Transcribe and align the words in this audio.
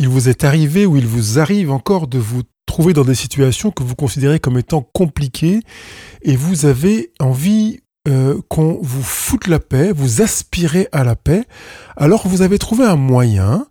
il 0.00 0.08
vous 0.08 0.30
est 0.30 0.44
arrivé 0.44 0.86
ou 0.86 0.96
il 0.96 1.06
vous 1.06 1.38
arrive 1.38 1.70
encore 1.70 2.06
de 2.06 2.18
vous 2.18 2.42
trouver 2.64 2.94
dans 2.94 3.04
des 3.04 3.14
situations 3.14 3.70
que 3.70 3.82
vous 3.82 3.94
considérez 3.94 4.40
comme 4.40 4.56
étant 4.56 4.80
compliquées 4.80 5.60
et 6.22 6.36
vous 6.36 6.64
avez 6.64 7.12
envie 7.20 7.80
euh, 8.08 8.40
qu'on 8.48 8.78
vous 8.80 9.02
foute 9.02 9.46
la 9.46 9.58
paix, 9.58 9.92
vous 9.92 10.22
aspirez 10.22 10.88
à 10.92 11.04
la 11.04 11.16
paix, 11.16 11.44
alors 11.98 12.26
vous 12.26 12.40
avez 12.40 12.58
trouvé 12.58 12.84
un 12.84 12.96
moyen, 12.96 13.66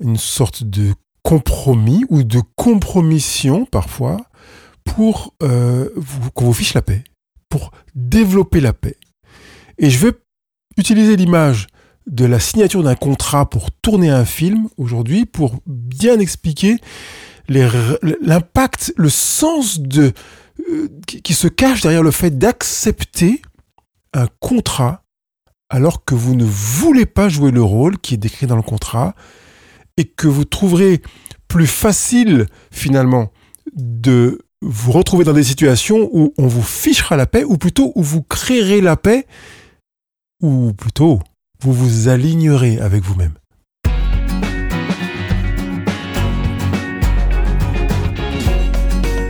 une 0.00 0.18
sorte 0.18 0.64
de 0.64 0.92
compromis 1.22 2.04
ou 2.10 2.24
de 2.24 2.42
compromission 2.56 3.64
parfois 3.64 4.18
pour 4.84 5.34
euh, 5.42 5.88
qu'on 6.34 6.44
vous 6.44 6.52
fiche 6.52 6.74
la 6.74 6.82
paix, 6.82 7.04
pour 7.48 7.70
développer 7.94 8.60
la 8.60 8.74
paix. 8.74 8.96
Et 9.78 9.88
je 9.88 9.98
vais 10.06 10.12
utiliser 10.76 11.16
l'image 11.16 11.68
de 12.10 12.24
la 12.26 12.40
signature 12.40 12.82
d'un 12.82 12.96
contrat 12.96 13.48
pour 13.48 13.70
tourner 13.70 14.10
un 14.10 14.24
film 14.24 14.68
aujourd'hui 14.76 15.26
pour 15.26 15.60
bien 15.66 16.18
expliquer 16.18 16.76
l'impact, 17.48 18.92
le 18.96 19.08
sens 19.08 19.80
euh, 19.96 20.10
qui 21.06 21.34
se 21.34 21.48
cache 21.48 21.82
derrière 21.82 22.02
le 22.02 22.10
fait 22.10 22.36
d'accepter 22.36 23.40
un 24.12 24.26
contrat 24.40 25.04
alors 25.68 26.04
que 26.04 26.16
vous 26.16 26.34
ne 26.34 26.44
voulez 26.44 27.06
pas 27.06 27.28
jouer 27.28 27.52
le 27.52 27.62
rôle 27.62 27.96
qui 27.98 28.14
est 28.14 28.18
décrit 28.18 28.46
dans 28.46 28.56
le 28.56 28.62
contrat 28.62 29.14
et 29.96 30.04
que 30.04 30.26
vous 30.26 30.44
trouverez 30.44 31.00
plus 31.46 31.68
facile 31.68 32.46
finalement 32.72 33.32
de 33.72 34.40
vous 34.62 34.90
retrouver 34.90 35.24
dans 35.24 35.32
des 35.32 35.44
situations 35.44 36.10
où 36.12 36.34
on 36.38 36.48
vous 36.48 36.62
fichera 36.62 37.16
la 37.16 37.26
paix 37.26 37.44
ou 37.44 37.56
plutôt 37.56 37.92
où 37.94 38.02
vous 38.02 38.22
créerez 38.22 38.80
la 38.80 38.96
paix 38.96 39.26
ou 40.42 40.72
plutôt 40.72 41.20
vous 41.62 41.74
vous 41.74 42.08
alignerez 42.08 42.78
avec 42.78 43.04
vous-même. 43.04 43.34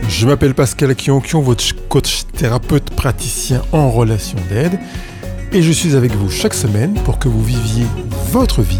Je 0.07 0.25
m'appelle 0.27 0.53
Pascal 0.53 0.95
Kionkion, 0.95 1.41
votre 1.41 1.75
coach 1.89 2.23
thérapeute 2.37 2.91
praticien 2.91 3.61
en 3.73 3.91
relation 3.91 4.37
d'aide, 4.49 4.79
et 5.51 5.61
je 5.61 5.71
suis 5.73 5.95
avec 5.95 6.13
vous 6.13 6.29
chaque 6.29 6.53
semaine 6.53 6.93
pour 7.03 7.19
que 7.19 7.27
vous 7.27 7.43
viviez 7.43 7.85
votre 8.31 8.61
vie. 8.61 8.79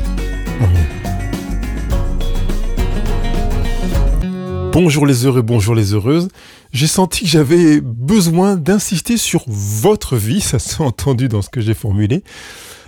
Bonjour 4.71 5.05
les 5.05 5.25
heureux, 5.25 5.41
bonjour 5.41 5.75
les 5.75 5.93
heureuses. 5.93 6.29
J'ai 6.71 6.87
senti 6.87 7.25
que 7.25 7.29
j'avais 7.29 7.81
besoin 7.81 8.55
d'insister 8.55 9.17
sur 9.17 9.43
votre 9.47 10.15
vie, 10.15 10.39
ça 10.39 10.59
s'est 10.59 10.81
entendu 10.81 11.27
dans 11.27 11.41
ce 11.41 11.49
que 11.49 11.59
j'ai 11.59 11.73
formulé. 11.73 12.23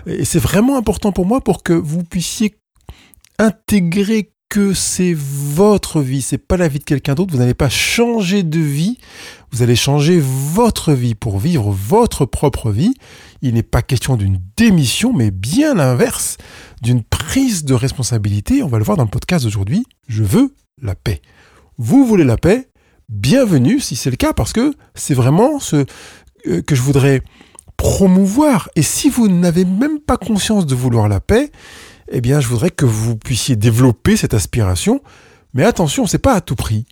Et 0.05 0.25
c'est 0.25 0.39
vraiment 0.39 0.77
important 0.77 1.11
pour 1.11 1.25
moi 1.25 1.41
pour 1.41 1.63
que 1.63 1.73
vous 1.73 2.03
puissiez 2.03 2.55
intégrer 3.39 4.31
que 4.49 4.73
c'est 4.75 5.15
votre 5.15 5.99
vie, 6.01 6.21
c'est 6.21 6.37
pas 6.37 6.57
la 6.57 6.67
vie 6.67 6.77
de 6.77 6.83
quelqu'un 6.83 7.15
d'autre. 7.15 7.33
Vous 7.33 7.39
n'allez 7.39 7.55
pas 7.55 7.69
changer 7.69 8.43
de 8.43 8.59
vie, 8.59 8.99
vous 9.51 9.63
allez 9.63 9.75
changer 9.75 10.19
votre 10.21 10.93
vie 10.93 11.15
pour 11.15 11.39
vivre 11.39 11.71
votre 11.71 12.25
propre 12.25 12.69
vie. 12.69 12.93
Il 13.41 13.55
n'est 13.55 13.63
pas 13.63 13.81
question 13.81 14.15
d'une 14.15 14.39
démission, 14.55 15.11
mais 15.11 15.31
bien 15.31 15.73
l'inverse, 15.73 16.37
d'une 16.83 17.01
prise 17.01 17.65
de 17.65 17.73
responsabilité. 17.73 18.61
On 18.61 18.67
va 18.67 18.77
le 18.77 18.83
voir 18.83 18.95
dans 18.95 19.05
le 19.05 19.09
podcast 19.09 19.43
d'aujourd'hui. 19.43 19.87
Je 20.07 20.23
veux 20.23 20.53
la 20.79 20.93
paix. 20.93 21.21
Vous 21.79 22.05
voulez 22.05 22.23
la 22.23 22.37
paix? 22.37 22.69
Bienvenue 23.09 23.79
si 23.79 23.95
c'est 23.95 24.11
le 24.11 24.17
cas, 24.17 24.33
parce 24.33 24.53
que 24.53 24.75
c'est 24.93 25.15
vraiment 25.15 25.59
ce 25.59 25.85
euh, 26.47 26.61
que 26.61 26.75
je 26.75 26.81
voudrais 26.81 27.21
promouvoir. 27.83 28.69
Et 28.77 28.81
si 28.81 29.09
vous 29.09 29.27
n'avez 29.27 29.65
même 29.65 29.99
pas 29.99 30.15
conscience 30.15 30.65
de 30.65 30.73
vouloir 30.73 31.09
la 31.09 31.19
paix, 31.19 31.51
eh 32.09 32.21
bien, 32.21 32.39
je 32.39 32.47
voudrais 32.47 32.71
que 32.71 32.85
vous 32.85 33.17
puissiez 33.17 33.57
développer 33.57 34.15
cette 34.15 34.33
aspiration. 34.33 35.01
Mais 35.53 35.65
attention, 35.65 36.07
c'est 36.07 36.17
pas 36.17 36.33
à 36.33 36.41
tout 36.41 36.55
prix. 36.55 36.85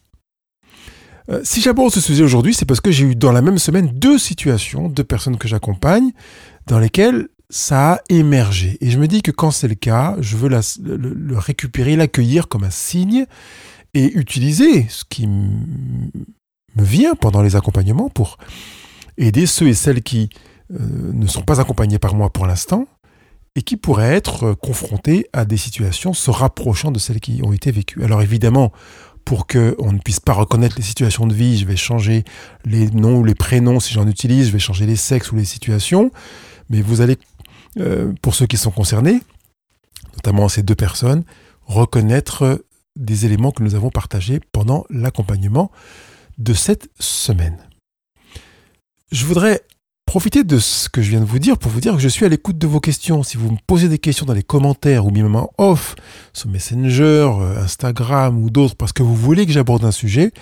Euh, 1.30 1.40
si 1.46 1.62
j'aborde 1.62 1.94
ce 1.94 2.02
sujet 2.02 2.24
aujourd'hui, 2.24 2.54
c'est 2.54 2.66
parce 2.66 2.82
que 2.82 2.92
j'ai 2.92 3.06
eu 3.06 3.16
dans 3.16 3.32
la 3.32 3.42
même 3.42 3.58
semaine 3.58 3.88
deux 3.94 4.18
situations, 4.18 4.90
deux 4.90 5.06
personnes 5.06 5.38
que 5.38 5.48
j'accompagne, 5.48 6.12
dans 6.68 6.78
lesquelles 6.78 7.30
ça 7.50 7.94
a 7.94 8.02
émergé. 8.10 8.78
Et 8.82 8.90
je 8.90 9.00
me 9.00 9.08
dis 9.08 9.22
que 9.22 9.32
quand 9.32 9.52
c'est 9.52 9.70
le 9.70 9.76
cas, 9.76 10.18
je 10.20 10.36
veux 10.36 10.50
le, 10.50 11.38
récupérer, 11.38 11.96
l'accueillir 11.96 12.50
comme 12.50 12.66
un 12.66 12.70
signe 12.70 13.26
et 13.94 14.12
utiliser 14.12 14.88
ce 14.90 15.06
qui 15.08 15.28
me 15.28 16.12
vient 16.76 17.16
pendant 17.16 17.42
les 17.42 17.56
accompagnements 17.56 18.10
pour 18.10 18.38
aider 19.18 19.46
ceux 19.46 19.68
et 19.70 19.74
celles 19.74 20.02
qui 20.04 20.30
ne 20.72 21.28
sont 21.28 21.42
pas 21.42 21.60
accompagnés 21.60 22.00
par 22.00 22.16
moi 22.16 22.30
pour 22.32 22.46
l'instant 22.46 22.88
et 23.56 23.62
qui 23.62 23.78
pourraient 23.78 24.14
être 24.14 24.44
euh, 24.46 24.56
confrontés 24.56 25.28
à 25.34 25.46
des 25.46 25.58
situations 25.58 26.14
se 26.14 26.32
rapprochant 26.32 26.92
de 26.92 27.00
celles 27.00 27.20
qui 27.20 27.42
ont 27.44 27.54
été 27.54 27.72
vécues. 27.72 28.04
Alors 28.04 28.22
évidemment, 28.22 28.72
pour 29.26 29.46
qu'on 29.46 29.92
ne 29.92 30.00
puisse 30.00 30.20
pas 30.20 30.34
reconnaître 30.34 30.76
les 30.78 30.84
situations 30.84 31.28
de 31.28 31.34
vie, 31.34 31.58
je 31.58 31.66
vais 31.66 31.76
changer 31.76 32.24
les 32.66 32.90
noms 32.90 33.20
ou 33.20 33.24
les 33.24 33.36
prénoms 33.36 33.80
si 33.80 33.94
j'en 33.94 34.08
utilise, 34.08 34.48
je 34.48 34.52
vais 34.52 34.60
changer 34.60 34.86
les 34.86 34.96
sexes 34.96 35.32
ou 35.32 35.36
les 35.36 35.46
situations, 35.46 36.12
mais 36.70 36.82
vous 36.82 37.02
allez, 37.02 37.18
euh, 37.80 38.14
pour 38.22 38.36
ceux 38.36 38.48
qui 38.48 38.58
sont 38.58 38.72
concernés, 38.72 39.22
notamment 40.16 40.50
ces 40.50 40.64
deux 40.64 40.76
personnes, 40.76 41.24
reconnaître 41.66 42.66
des 42.96 43.26
éléments 43.26 43.52
que 43.52 43.64
nous 43.64 43.76
avons 43.76 43.90
partagés 43.90 44.40
pendant 44.52 44.86
l'accompagnement 44.90 45.72
de 46.38 46.54
cette 46.54 46.90
semaine. 47.00 47.58
Je 49.12 49.26
voudrais 49.26 49.62
Profitez 50.12 50.44
de 50.44 50.60
ce 50.60 50.90
que 50.90 51.02
je 51.02 51.10
viens 51.10 51.22
de 51.22 51.26
vous 51.26 51.40
dire 51.40 51.58
pour 51.58 51.72
vous 51.72 51.80
dire 51.80 51.94
que 51.94 52.02
je 52.02 52.10
suis 52.10 52.26
à 52.26 52.28
l'écoute 52.28 52.58
de 52.58 52.68
vos 52.68 52.82
questions. 52.82 53.24
Si 53.24 53.38
vous 53.38 53.50
me 53.50 53.58
posez 53.66 53.88
des 53.88 53.98
questions 53.98 54.26
dans 54.26 54.34
les 54.34 54.44
commentaires 54.44 55.06
ou 55.06 55.10
même 55.10 55.34
en 55.38 55.50
off, 55.58 55.96
sur 56.34 56.50
Messenger, 56.50 57.30
euh, 57.40 57.64
Instagram 57.64 58.38
ou 58.38 58.50
d'autres, 58.50 58.76
parce 58.76 58.92
que 58.92 59.04
vous 59.04 59.16
voulez 59.16 59.46
que 59.46 59.54
j'aborde 59.54 59.86
un 59.86 59.92
sujet, 59.92 60.34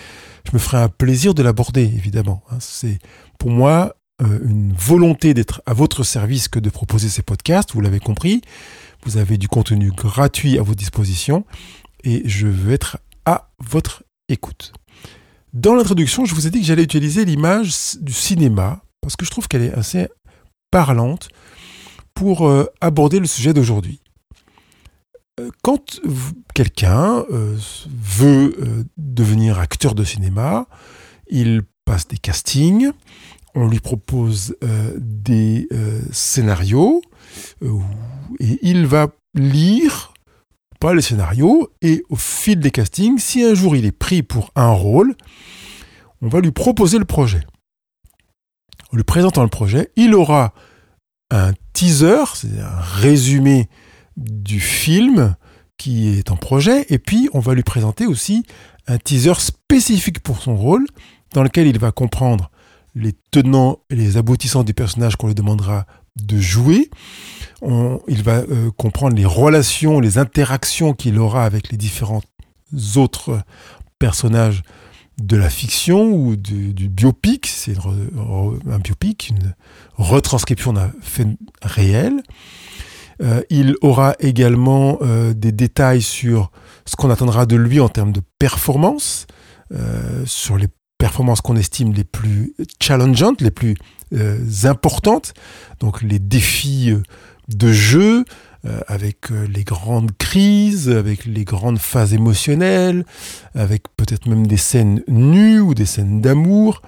je 0.48 0.54
me 0.54 0.58
ferai 0.58 0.78
un 0.78 0.90
plaisir 0.90 1.36
de 1.36 1.44
l'aborder, 1.44 1.84
évidemment. 1.84 2.42
Hein. 2.50 2.58
C'est 2.60 2.98
pour 3.38 3.52
moi 3.52 3.96
euh, 4.24 4.40
une 4.44 4.74
volonté 4.74 5.36
d'être 5.36 5.62
à 5.68 5.76
votre 5.76 6.04
service 6.04 6.48
que 6.48 6.58
de 6.58 6.72
proposer 6.72 7.08
ces 7.08 7.22
podcasts, 7.22 7.74
vous 7.74 7.82
l'avez 7.82 8.00
compris. 8.00 8.42
Vous 9.06 9.18
avez 9.18 9.38
du 9.38 9.48
contenu 9.48 9.92
gratuit 9.92 10.58
à 10.58 10.64
votre 10.64 10.80
disposition 10.80 11.46
et 12.04 12.24
je 12.26 12.48
veux 12.48 12.74
être 12.74 12.98
à 13.28 13.52
votre 13.60 14.02
écoute. 14.30 14.74
Dans 15.54 15.76
l'introduction, 15.76 16.26
je 16.26 16.34
vous 16.34 16.48
ai 16.48 16.50
dit 16.50 16.60
que 16.60 16.66
j'allais 16.66 16.82
utiliser 16.82 17.24
l'image 17.24 17.98
du 18.02 18.14
cinéma 18.14 18.82
parce 19.02 19.16
que 19.16 19.26
je 19.26 19.32
trouve 19.32 19.48
qu'elle 19.48 19.64
est 19.64 19.74
assez 19.74 20.08
parlante 20.72 21.30
pour 22.14 22.48
euh, 22.48 22.66
aborder 22.82 23.20
le 23.20 23.26
sujet 23.26 23.54
d'aujourd'hui. 23.54 24.02
Euh, 25.40 25.50
quand 25.62 26.02
quelqu'un 26.54 27.24
euh, 27.32 27.58
veut 27.88 28.86
devenir 28.98 29.60
acteur 29.60 29.96
de 29.96 30.04
cinéma, 30.04 30.68
il 31.30 31.62
passe 31.86 32.08
des 32.08 32.18
castings, 32.18 32.92
on 33.56 33.68
lui 33.68 33.80
propose 33.80 34.56
des 34.98 35.68
scénarios, 36.12 37.02
et 38.40 38.60
il 38.62 38.86
va 38.86 39.08
lire 39.34 40.14
pas 40.80 40.94
les 40.94 41.02
scénarios, 41.02 41.70
et 41.82 42.04
au 42.10 42.16
fil 42.16 42.60
des 42.60 42.70
castings, 42.70 43.18
si 43.18 43.44
un 43.44 43.56
jour 43.56 43.76
il 43.76 43.86
est 43.86 43.92
pris 43.92 44.22
pour 44.22 44.52
un 44.56 44.72
rôle, 44.72 45.16
on 46.22 46.28
va 46.28 46.42
lui 46.42 46.52
proposer 46.52 47.00
le 47.00 47.06
projet 47.06 47.42
en 48.92 48.98
lui 48.98 49.04
présentant 49.04 49.44
le 49.44 49.50
projet, 49.50 49.92
il 49.96 50.14
aura 50.16 50.54
un 51.32 51.54
teaser, 51.74 52.24
c'est 52.36 52.60
un 52.60 52.80
résumé 52.80 53.70
du 54.18 54.60
film 54.60 55.36
qui 55.78 56.10
est 56.10 56.32
en 56.32 56.36
projet, 56.36 56.86
et 56.90 57.00
puis 57.00 57.30
on 57.34 57.40
va 57.40 57.54
lui 57.54 57.64
présenter 57.64 58.06
aussi 58.06 58.46
un 58.88 58.98
teaser 58.98 59.36
spécifique 59.36 60.20
pour 60.20 60.42
son 60.42 60.56
rôle, 60.56 60.86
dans 61.34 61.44
lequel 61.44 61.68
il 61.68 61.80
va 61.80 61.92
comprendre 61.92 62.50
les 62.96 63.14
tenants 63.32 63.80
et 63.90 63.96
les 63.96 64.18
aboutissants 64.18 64.64
du 64.64 64.74
personnage 64.74 65.16
qu'on 65.16 65.28
lui 65.28 65.36
demandera 65.36 65.86
de 66.22 66.40
jouer. 66.40 66.90
il 67.62 68.24
va 68.24 68.38
euh, 68.38 68.72
comprendre 68.72 69.16
les 69.16 69.26
relations, 69.26 70.00
les 70.00 70.18
interactions 70.18 70.94
qu'il 70.94 71.18
aura 71.20 71.46
avec 71.46 71.72
les 71.72 71.78
différents 71.78 72.24
autres 72.96 73.42
personnages 74.00 74.64
de 75.22 75.38
la 75.38 75.50
fiction 75.50 76.12
ou 76.12 76.36
du, 76.36 76.90
biopic, 76.90 77.48
c'est 77.48 77.76
un 77.78 78.80
biopic, 78.80 79.30
une 79.30 79.54
retranscription 79.96 80.74
d'un 80.74 80.92
fait 81.02 81.28
réel. 81.62 82.22
Euh, 83.22 83.42
il 83.50 83.76
aura 83.82 84.16
également 84.20 84.98
euh, 85.02 85.34
des 85.34 85.52
détails 85.52 86.02
sur 86.02 86.52
ce 86.86 86.96
qu'on 86.96 87.10
attendra 87.10 87.46
de 87.46 87.58
lui 87.58 87.80
en 87.80 87.90
termes 87.90 88.14
de 88.14 88.22
performance, 88.40 89.28
euh, 89.74 90.24
sur 90.26 90.58
les 90.58 90.68
performances 90.98 91.42
qu'on 91.42 91.58
estime 91.58 91.94
les 91.94 92.06
plus 92.06 92.54
challengeantes, 92.82 93.42
les 93.42 93.52
plus 93.52 93.76
importantes, 94.64 95.34
donc 95.80 96.02
les 96.02 96.18
défis 96.18 96.92
de 97.48 97.72
jeu, 97.72 98.26
avec 98.88 99.32
euh, 99.32 99.48
les 99.48 99.64
grandes 99.64 100.12
crises, 100.18 100.90
avec 100.90 101.26
les 101.26 101.46
grandes 101.46 101.80
phases 101.80 102.14
émotionnelles, 102.14 103.06
avec 103.56 103.84
peut-être 103.96 104.28
même 104.28 104.48
des 104.48 104.58
scènes 104.58 105.02
nues 105.08 105.60
ou 105.60 105.74
des 105.74 105.86
scènes 105.86 106.20
d'amour. 106.20 106.82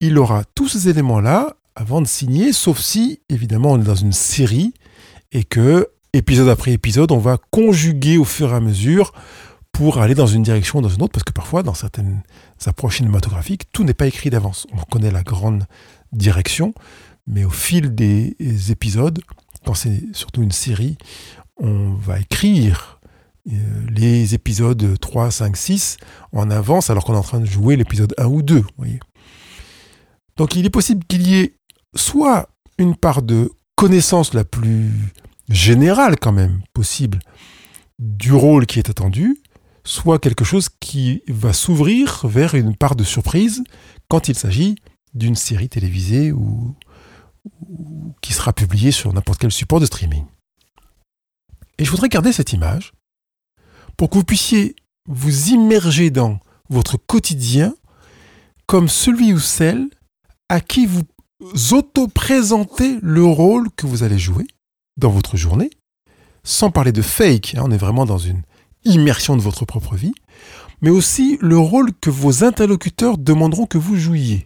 Il 0.00 0.18
aura 0.18 0.44
tous 0.54 0.68
ces 0.68 0.88
éléments-là 0.88 1.56
avant 1.74 2.02
de 2.02 2.06
signer, 2.06 2.52
sauf 2.52 2.78
si, 2.78 3.20
évidemment, 3.28 3.72
on 3.72 3.80
est 3.80 3.84
dans 3.84 3.94
une 3.94 4.12
série 4.12 4.74
et 5.32 5.44
que, 5.44 5.88
épisode 6.12 6.48
après 6.48 6.72
épisode, 6.72 7.12
on 7.12 7.18
va 7.18 7.38
conjuguer 7.50 8.18
au 8.18 8.24
fur 8.24 8.52
et 8.52 8.56
à 8.56 8.60
mesure 8.60 9.12
pour 9.72 9.98
aller 9.98 10.14
dans 10.14 10.26
une 10.26 10.42
direction 10.42 10.80
ou 10.80 10.82
dans 10.82 10.88
une 10.88 11.02
autre, 11.02 11.12
parce 11.12 11.24
que 11.24 11.32
parfois, 11.32 11.62
dans 11.62 11.74
certaines 11.74 12.22
approches 12.66 12.98
cinématographiques, 12.98 13.70
tout 13.72 13.84
n'est 13.84 13.94
pas 13.94 14.06
écrit 14.06 14.28
d'avance. 14.28 14.66
On 14.72 14.82
connaît 14.82 15.10
la 15.10 15.22
grande 15.22 15.64
direction, 16.12 16.74
mais 17.26 17.44
au 17.44 17.50
fil 17.50 17.94
des 17.94 18.34
épisodes, 18.70 19.20
c'est 19.76 20.02
surtout 20.12 20.42
une 20.42 20.52
série, 20.52 20.96
on 21.56 21.94
va 21.94 22.20
écrire 22.20 23.00
euh, 23.48 23.52
les 23.88 24.34
épisodes 24.34 24.98
3, 25.00 25.30
5, 25.30 25.56
6 25.56 25.96
en 26.32 26.50
avance 26.50 26.90
alors 26.90 27.04
qu'on 27.04 27.14
est 27.14 27.18
en 27.18 27.22
train 27.22 27.40
de 27.40 27.46
jouer 27.46 27.76
l'épisode 27.76 28.14
1 28.18 28.26
ou 28.26 28.42
2. 28.42 28.64
Voyez. 28.76 29.00
Donc 30.36 30.56
il 30.56 30.66
est 30.66 30.70
possible 30.70 31.04
qu'il 31.04 31.26
y 31.26 31.40
ait 31.40 31.54
soit 31.94 32.48
une 32.78 32.96
part 32.96 33.22
de 33.22 33.50
connaissance 33.76 34.34
la 34.34 34.44
plus 34.44 34.90
générale 35.48 36.16
quand 36.18 36.32
même 36.32 36.60
possible 36.72 37.18
du 37.98 38.32
rôle 38.32 38.66
qui 38.66 38.78
est 38.78 38.88
attendu, 38.88 39.36
soit 39.84 40.18
quelque 40.18 40.44
chose 40.44 40.68
qui 40.80 41.22
va 41.28 41.52
s'ouvrir 41.52 42.26
vers 42.26 42.54
une 42.54 42.76
part 42.76 42.96
de 42.96 43.04
surprise 43.04 43.62
quand 44.08 44.28
il 44.28 44.34
s'agit 44.34 44.76
d'une 45.14 45.34
série 45.34 45.68
télévisée 45.68 46.32
ou 46.32 46.74
qui 48.20 48.32
sera 48.32 48.52
publiée 48.52 48.92
sur 48.92 49.12
n'importe 49.12 49.40
quel 49.40 49.52
support 49.52 49.80
de 49.80 49.86
streaming. 49.86 50.24
Et 51.78 51.84
je 51.84 51.90
voudrais 51.90 52.08
garder 52.08 52.32
cette 52.32 52.52
image 52.52 52.92
pour 53.96 54.10
que 54.10 54.18
vous 54.18 54.24
puissiez 54.24 54.76
vous 55.06 55.48
immerger 55.48 56.10
dans 56.10 56.38
votre 56.68 56.96
quotidien 56.96 57.74
comme 58.66 58.88
celui 58.88 59.32
ou 59.32 59.38
celle 59.38 59.88
à 60.48 60.60
qui 60.60 60.86
vous 60.86 61.02
auto-présentez 61.72 62.98
le 63.02 63.24
rôle 63.24 63.70
que 63.72 63.86
vous 63.86 64.02
allez 64.02 64.18
jouer 64.18 64.46
dans 64.96 65.10
votre 65.10 65.36
journée, 65.36 65.70
sans 66.44 66.70
parler 66.70 66.92
de 66.92 67.02
fake, 67.02 67.54
hein, 67.56 67.62
on 67.64 67.70
est 67.70 67.78
vraiment 67.78 68.04
dans 68.04 68.18
une 68.18 68.42
immersion 68.84 69.36
de 69.36 69.42
votre 69.42 69.64
propre 69.64 69.96
vie, 69.96 70.12
mais 70.82 70.90
aussi 70.90 71.38
le 71.40 71.58
rôle 71.58 71.92
que 72.00 72.10
vos 72.10 72.44
interlocuteurs 72.44 73.18
demanderont 73.18 73.66
que 73.66 73.78
vous 73.78 73.96
jouiez. 73.96 74.44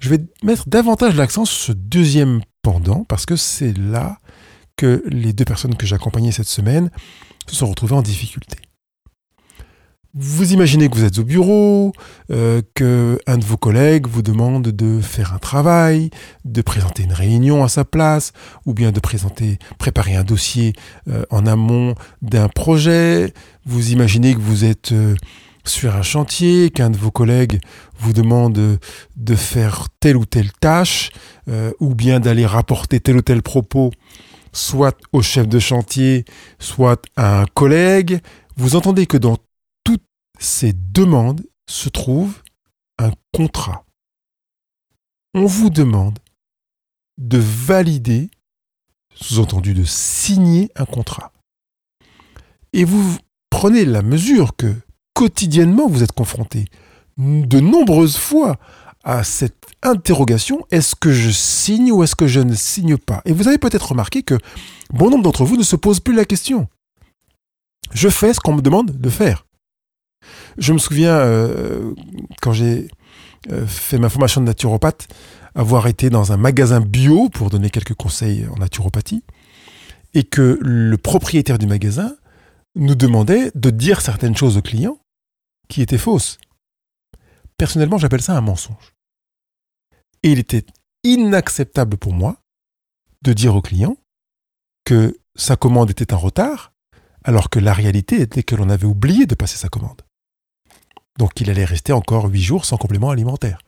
Je 0.00 0.08
vais 0.08 0.18
mettre 0.42 0.68
davantage 0.68 1.14
l'accent 1.14 1.44
sur 1.44 1.58
ce 1.58 1.72
deuxième 1.72 2.40
pendant, 2.62 3.04
parce 3.04 3.26
que 3.26 3.36
c'est 3.36 3.76
là 3.76 4.18
que 4.76 5.04
les 5.06 5.34
deux 5.34 5.44
personnes 5.44 5.76
que 5.76 5.86
j'ai 5.86 5.94
accompagnées 5.94 6.32
cette 6.32 6.46
semaine 6.46 6.90
se 7.46 7.54
sont 7.54 7.66
retrouvés 7.66 7.94
en 7.94 8.02
difficulté. 8.02 8.56
Vous 10.14 10.52
imaginez 10.52 10.88
que 10.88 10.96
vous 10.96 11.04
êtes 11.04 11.18
au 11.18 11.24
bureau, 11.24 11.92
euh, 12.32 12.62
que 12.74 13.20
un 13.28 13.38
de 13.38 13.44
vos 13.44 13.58
collègues 13.58 14.08
vous 14.08 14.22
demande 14.22 14.68
de 14.68 15.00
faire 15.00 15.34
un 15.34 15.38
travail, 15.38 16.10
de 16.44 16.62
présenter 16.62 17.04
une 17.04 17.12
réunion 17.12 17.62
à 17.62 17.68
sa 17.68 17.84
place, 17.84 18.32
ou 18.66 18.74
bien 18.74 18.90
de 18.90 18.98
présenter, 18.98 19.58
préparer 19.78 20.16
un 20.16 20.24
dossier 20.24 20.72
euh, 21.08 21.24
en 21.30 21.46
amont 21.46 21.94
d'un 22.22 22.48
projet. 22.48 23.34
Vous 23.66 23.92
imaginez 23.92 24.34
que 24.34 24.40
vous 24.40 24.64
êtes 24.64 24.90
euh, 24.90 25.14
sur 25.64 25.94
un 25.94 26.02
chantier, 26.02 26.70
qu'un 26.70 26.90
de 26.90 26.96
vos 26.96 27.10
collègues 27.10 27.60
vous 27.98 28.12
demande 28.12 28.78
de 29.16 29.36
faire 29.36 29.88
telle 30.00 30.16
ou 30.16 30.24
telle 30.24 30.52
tâche, 30.52 31.10
ou 31.80 31.94
bien 31.94 32.20
d'aller 32.20 32.46
rapporter 32.46 33.00
tel 33.00 33.16
ou 33.16 33.22
tel 33.22 33.42
propos 33.42 33.90
soit 34.52 34.98
au 35.12 35.22
chef 35.22 35.48
de 35.48 35.58
chantier, 35.58 36.24
soit 36.58 37.02
à 37.16 37.42
un 37.42 37.46
collègue, 37.46 38.20
vous 38.56 38.76
entendez 38.76 39.06
que 39.06 39.16
dans 39.16 39.36
toutes 39.84 40.04
ces 40.38 40.72
demandes 40.72 41.42
se 41.68 41.88
trouve 41.88 42.42
un 42.98 43.12
contrat. 43.32 43.84
On 45.34 45.46
vous 45.46 45.70
demande 45.70 46.18
de 47.18 47.38
valider, 47.38 48.30
sous-entendu 49.14 49.74
de 49.74 49.84
signer 49.84 50.70
un 50.74 50.84
contrat. 50.84 51.32
Et 52.72 52.84
vous 52.84 53.18
prenez 53.50 53.84
la 53.84 54.02
mesure 54.02 54.56
que 54.56 54.74
quotidiennement 55.14 55.88
vous 55.88 56.02
êtes 56.02 56.12
confronté 56.12 56.66
de 57.18 57.60
nombreuses 57.60 58.16
fois 58.16 58.58
à 59.04 59.24
cette 59.24 59.66
interrogation, 59.82 60.66
est-ce 60.70 60.94
que 60.94 61.12
je 61.12 61.30
signe 61.30 61.90
ou 61.90 62.02
est-ce 62.02 62.16
que 62.16 62.26
je 62.26 62.40
ne 62.40 62.54
signe 62.54 62.96
pas? 62.96 63.22
Et 63.24 63.32
vous 63.32 63.48
avez 63.48 63.58
peut-être 63.58 63.90
remarqué 63.90 64.22
que 64.22 64.38
bon 64.92 65.10
nombre 65.10 65.24
d'entre 65.24 65.44
vous 65.44 65.56
ne 65.56 65.62
se 65.62 65.76
posent 65.76 66.00
plus 66.00 66.14
la 66.14 66.24
question. 66.24 66.68
Je 67.92 68.08
fais 68.08 68.34
ce 68.34 68.40
qu'on 68.40 68.54
me 68.54 68.62
demande 68.62 68.92
de 68.92 69.10
faire. 69.10 69.46
Je 70.58 70.72
me 70.72 70.78
souviens, 70.78 71.14
euh, 71.14 71.94
quand 72.42 72.52
j'ai 72.52 72.88
euh, 73.50 73.66
fait 73.66 73.98
ma 73.98 74.10
formation 74.10 74.42
de 74.42 74.46
naturopathe, 74.46 75.08
avoir 75.54 75.86
été 75.86 76.10
dans 76.10 76.32
un 76.32 76.36
magasin 76.36 76.80
bio 76.80 77.28
pour 77.30 77.50
donner 77.50 77.70
quelques 77.70 77.94
conseils 77.94 78.46
en 78.54 78.58
naturopathie, 78.58 79.24
et 80.12 80.24
que 80.24 80.58
le 80.60 80.96
propriétaire 80.98 81.58
du 81.58 81.66
magasin 81.66 82.14
nous 82.76 82.94
demandait 82.94 83.50
de 83.54 83.70
dire 83.70 84.00
certaines 84.00 84.36
choses 84.36 84.56
aux 84.56 84.62
clients 84.62 84.98
qui 85.70 85.80
étaient 85.80 85.98
fausses. 85.98 86.38
Personnellement, 87.56 87.96
j'appelle 87.96 88.20
ça 88.20 88.36
un 88.36 88.42
mensonge. 88.42 88.94
Et 90.22 90.32
il 90.32 90.38
était 90.38 90.66
inacceptable 91.04 91.96
pour 91.96 92.12
moi 92.12 92.36
de 93.22 93.32
dire 93.32 93.54
au 93.54 93.62
client 93.62 93.96
que 94.84 95.18
sa 95.34 95.56
commande 95.56 95.90
était 95.90 96.12
en 96.12 96.18
retard, 96.18 96.72
alors 97.24 97.48
que 97.48 97.58
la 97.58 97.72
réalité 97.72 98.20
était 98.20 98.42
que 98.42 98.54
l'on 98.54 98.68
avait 98.68 98.86
oublié 98.86 99.26
de 99.26 99.34
passer 99.34 99.56
sa 99.56 99.68
commande. 99.68 100.02
Donc 101.18 101.40
il 101.40 101.50
allait 101.50 101.64
rester 101.64 101.92
encore 101.92 102.26
huit 102.26 102.42
jours 102.42 102.64
sans 102.64 102.76
complément 102.76 103.10
alimentaire. 103.10 103.60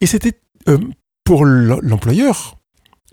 Et 0.00 0.06
c'était 0.06 0.40
euh, 0.68 0.78
pour 1.24 1.44
l'employeur, 1.44 2.58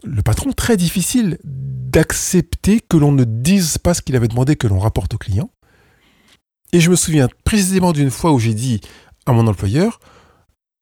le 0.03 0.21
patron, 0.21 0.51
très 0.51 0.77
difficile 0.77 1.37
d'accepter 1.43 2.81
que 2.81 2.97
l'on 2.97 3.11
ne 3.11 3.23
dise 3.23 3.77
pas 3.77 3.93
ce 3.93 4.01
qu'il 4.01 4.15
avait 4.15 4.27
demandé 4.27 4.55
que 4.55 4.67
l'on 4.67 4.79
rapporte 4.79 5.13
au 5.13 5.17
client. 5.17 5.49
Et 6.71 6.79
je 6.79 6.89
me 6.89 6.95
souviens 6.95 7.29
précisément 7.43 7.93
d'une 7.93 8.11
fois 8.11 8.31
où 8.31 8.39
j'ai 8.39 8.53
dit 8.53 8.81
à 9.25 9.31
mon 9.31 9.47
employeur, 9.47 9.99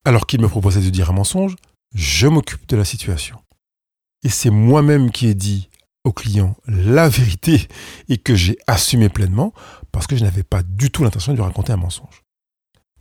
alors 0.06 0.28
qu'il 0.28 0.42
me 0.42 0.50
proposait 0.50 0.82
de 0.82 0.90
dire 0.90 1.10
un 1.10 1.14
mensonge, 1.14 1.56
je 1.94 2.28
m'occupe 2.28 2.68
de 2.68 2.76
la 2.76 2.86
situation. 2.86 3.40
Et 4.24 4.30
c'est 4.30 4.50
moi-même 4.50 5.12
qui 5.12 5.28
ai 5.28 5.36
dit 5.36 5.70
au 6.04 6.12
client 6.12 6.56
la 6.68 7.08
vérité 7.10 7.68
et 8.10 8.18
que 8.18 8.36
j'ai 8.36 8.58
assumé 8.68 9.10
pleinement 9.10 9.54
parce 9.92 10.08
que 10.08 10.16
je 10.16 10.24
n'avais 10.24 10.44
pas 10.44 10.64
du 10.64 10.92
tout 10.92 11.04
l'intention 11.04 11.32
de 11.32 11.38
lui 11.38 11.44
raconter 11.44 11.72
un 11.72 11.78
mensonge. 11.78 12.24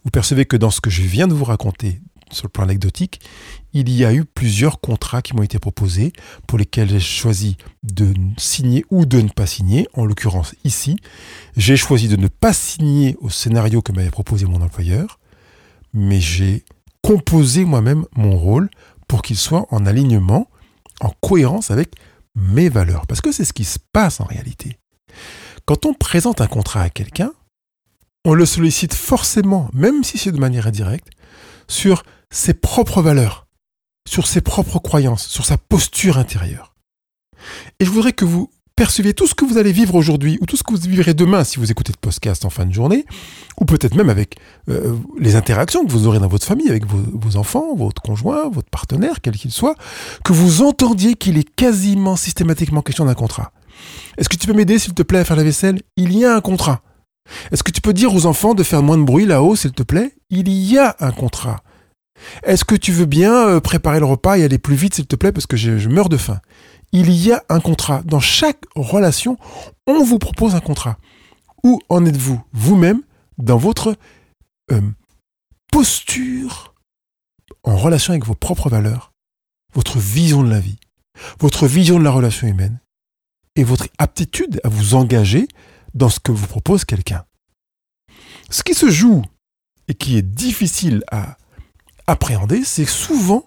Vous 0.04 0.10
percevez 0.10 0.46
que 0.46 0.56
dans 0.56 0.70
ce 0.70 0.80
que 0.80 0.90
je 0.90 1.02
viens 1.02 1.28
de 1.28 1.34
vous 1.34 1.44
raconter 1.44 2.00
sur 2.32 2.46
le 2.46 2.50
plan 2.50 2.64
anecdotique, 2.64 3.20
il 3.72 3.90
y 3.90 4.04
a 4.04 4.12
eu 4.12 4.24
plusieurs 4.24 4.80
contrats 4.80 5.22
qui 5.22 5.34
m'ont 5.34 5.42
été 5.42 5.58
proposés 5.58 6.12
pour 6.46 6.58
lesquels 6.58 6.90
j'ai 6.90 7.00
choisi 7.00 7.56
de 7.82 8.12
signer 8.36 8.84
ou 8.90 9.06
de 9.06 9.20
ne 9.20 9.28
pas 9.28 9.46
signer. 9.46 9.88
En 9.94 10.04
l'occurrence 10.04 10.54
ici, 10.64 10.96
j'ai 11.56 11.76
choisi 11.76 12.08
de 12.08 12.16
ne 12.16 12.28
pas 12.28 12.52
signer 12.52 13.16
au 13.20 13.30
scénario 13.30 13.82
que 13.82 13.92
m'avait 13.92 14.10
proposé 14.10 14.46
mon 14.46 14.60
employeur, 14.60 15.18
mais 15.94 16.20
j'ai 16.20 16.64
composé 17.02 17.64
moi-même 17.64 18.04
mon 18.16 18.36
rôle 18.36 18.70
pour 19.08 19.22
qu'il 19.22 19.36
soit 19.36 19.66
en 19.70 19.86
alignement, 19.86 20.48
en 21.00 21.10
cohérence 21.20 21.70
avec 21.70 21.94
mes 22.34 22.68
valeurs. 22.68 23.06
Parce 23.06 23.20
que 23.20 23.32
c'est 23.32 23.44
ce 23.44 23.52
qui 23.52 23.64
se 23.64 23.78
passe 23.92 24.20
en 24.20 24.24
réalité. 24.24 24.78
Quand 25.64 25.86
on 25.86 25.94
présente 25.94 26.40
un 26.40 26.46
contrat 26.46 26.82
à 26.82 26.90
quelqu'un, 26.90 27.32
on 28.24 28.34
le 28.34 28.46
sollicite 28.46 28.94
forcément, 28.94 29.68
même 29.72 30.04
si 30.04 30.18
c'est 30.18 30.32
de 30.32 30.38
manière 30.38 30.66
indirecte, 30.66 31.08
sur 31.68 32.04
ses 32.32 32.54
propres 32.54 33.02
valeurs, 33.02 33.46
sur 34.08 34.26
ses 34.26 34.40
propres 34.40 34.80
croyances, 34.80 35.28
sur 35.28 35.44
sa 35.44 35.56
posture 35.56 36.18
intérieure. 36.18 36.74
Et 37.78 37.84
je 37.84 37.90
voudrais 37.90 38.12
que 38.12 38.24
vous 38.24 38.50
percevez 38.74 39.12
tout 39.12 39.26
ce 39.26 39.34
que 39.34 39.44
vous 39.44 39.58
allez 39.58 39.70
vivre 39.70 39.94
aujourd'hui 39.94 40.38
ou 40.40 40.46
tout 40.46 40.56
ce 40.56 40.62
que 40.62 40.72
vous 40.72 40.80
vivrez 40.80 41.12
demain 41.12 41.44
si 41.44 41.58
vous 41.58 41.70
écoutez 41.70 41.92
le 41.92 42.00
podcast 42.00 42.44
en 42.44 42.50
fin 42.50 42.64
de 42.64 42.72
journée, 42.72 43.04
ou 43.60 43.66
peut-être 43.66 43.94
même 43.94 44.08
avec 44.08 44.38
euh, 44.70 44.96
les 45.20 45.36
interactions 45.36 45.84
que 45.84 45.92
vous 45.92 46.06
aurez 46.06 46.18
dans 46.18 46.26
votre 46.26 46.46
famille, 46.46 46.70
avec 46.70 46.86
vos, 46.86 47.36
enfants, 47.36 47.76
votre 47.76 48.00
conjoint, 48.00 48.48
votre 48.48 48.70
partenaire, 48.70 49.20
quel 49.20 49.36
qu'il 49.36 49.52
soit, 49.52 49.76
que 50.24 50.32
vous 50.32 50.62
entendiez 50.62 51.14
qu'il 51.14 51.36
est 51.36 51.48
quasiment 51.54 52.16
systématiquement 52.16 52.80
question 52.80 53.04
d'un 53.04 53.14
contrat. 53.14 53.52
Est-ce 54.16 54.28
que 54.28 54.36
tu 54.36 54.46
peux 54.46 54.54
m'aider, 54.54 54.78
s'il 54.78 54.94
te 54.94 55.02
plaît, 55.02 55.18
à 55.18 55.24
faire 55.24 55.36
la 55.36 55.44
vaisselle? 55.44 55.82
Il 55.96 56.16
y 56.16 56.24
a 56.24 56.34
un 56.34 56.40
contrat. 56.40 56.80
Est-ce 57.50 57.62
que 57.62 57.70
tu 57.70 57.80
peux 57.80 57.92
dire 57.92 58.14
aux 58.14 58.26
enfants 58.26 58.54
de 58.54 58.62
faire 58.62 58.82
moins 58.82 58.98
de 58.98 59.04
bruit 59.04 59.26
là-haut, 59.26 59.54
s'il 59.54 59.72
te 59.72 59.82
plaît? 59.82 60.14
Il 60.30 60.48
y 60.48 60.78
a 60.78 60.96
un 60.98 61.12
contrat. 61.12 61.62
Est-ce 62.42 62.64
que 62.64 62.74
tu 62.74 62.92
veux 62.92 63.06
bien 63.06 63.34
euh, 63.48 63.60
préparer 63.60 64.00
le 64.00 64.06
repas 64.06 64.36
et 64.36 64.44
aller 64.44 64.58
plus 64.58 64.76
vite, 64.76 64.94
s'il 64.94 65.06
te 65.06 65.16
plaît, 65.16 65.32
parce 65.32 65.46
que 65.46 65.56
je 65.56 65.88
meurs 65.88 66.08
de 66.08 66.16
faim? 66.16 66.40
Il 66.92 67.10
y 67.10 67.32
a 67.32 67.42
un 67.48 67.60
contrat. 67.60 68.02
Dans 68.04 68.20
chaque 68.20 68.64
relation, 68.74 69.38
on 69.86 70.04
vous 70.04 70.18
propose 70.18 70.54
un 70.54 70.60
contrat. 70.60 70.98
Où 71.64 71.80
en 71.88 72.04
êtes-vous 72.04 72.40
vous-même 72.52 73.02
dans 73.38 73.56
votre 73.56 73.96
euh, 74.70 74.80
posture 75.70 76.74
en 77.64 77.76
relation 77.76 78.12
avec 78.12 78.26
vos 78.26 78.34
propres 78.34 78.68
valeurs, 78.68 79.12
votre 79.74 79.98
vision 79.98 80.42
de 80.42 80.50
la 80.50 80.60
vie, 80.60 80.76
votre 81.38 81.66
vision 81.66 81.98
de 81.98 82.04
la 82.04 82.10
relation 82.10 82.46
humaine 82.46 82.80
et 83.56 83.64
votre 83.64 83.88
aptitude 83.98 84.60
à 84.64 84.68
vous 84.68 84.94
engager 84.94 85.48
dans 85.94 86.08
ce 86.08 86.20
que 86.20 86.32
vous 86.32 86.46
propose 86.46 86.84
quelqu'un? 86.84 87.24
Ce 88.50 88.62
qui 88.62 88.74
se 88.74 88.90
joue 88.90 89.22
et 89.88 89.94
qui 89.94 90.18
est 90.18 90.22
difficile 90.22 91.04
à 91.10 91.38
appréhender, 92.06 92.62
c'est 92.64 92.86
souvent 92.86 93.44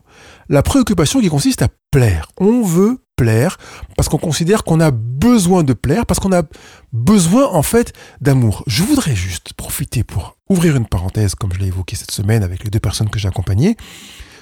la 0.49 0.63
préoccupation 0.63 1.19
qui 1.19 1.29
consiste 1.29 1.61
à 1.61 1.69
plaire. 1.91 2.29
On 2.37 2.61
veut 2.61 2.99
plaire, 3.15 3.57
parce 3.95 4.09
qu'on 4.09 4.17
considère 4.17 4.63
qu'on 4.63 4.79
a 4.79 4.91
besoin 4.91 5.63
de 5.63 5.73
plaire, 5.73 6.05
parce 6.05 6.19
qu'on 6.19 6.33
a 6.33 6.43
besoin 6.91 7.47
en 7.47 7.61
fait 7.61 7.93
d'amour. 8.21 8.63
Je 8.67 8.83
voudrais 8.83 9.15
juste 9.15 9.53
profiter 9.53 10.03
pour 10.03 10.37
ouvrir 10.49 10.75
une 10.75 10.85
parenthèse, 10.85 11.35
comme 11.35 11.53
je 11.53 11.59
l'ai 11.59 11.67
évoqué 11.67 11.95
cette 11.95 12.11
semaine 12.11 12.43
avec 12.43 12.63
les 12.63 12.69
deux 12.69 12.79
personnes 12.79 13.09
que 13.09 13.19
j'ai 13.19 13.27
accompagnées, 13.27 13.77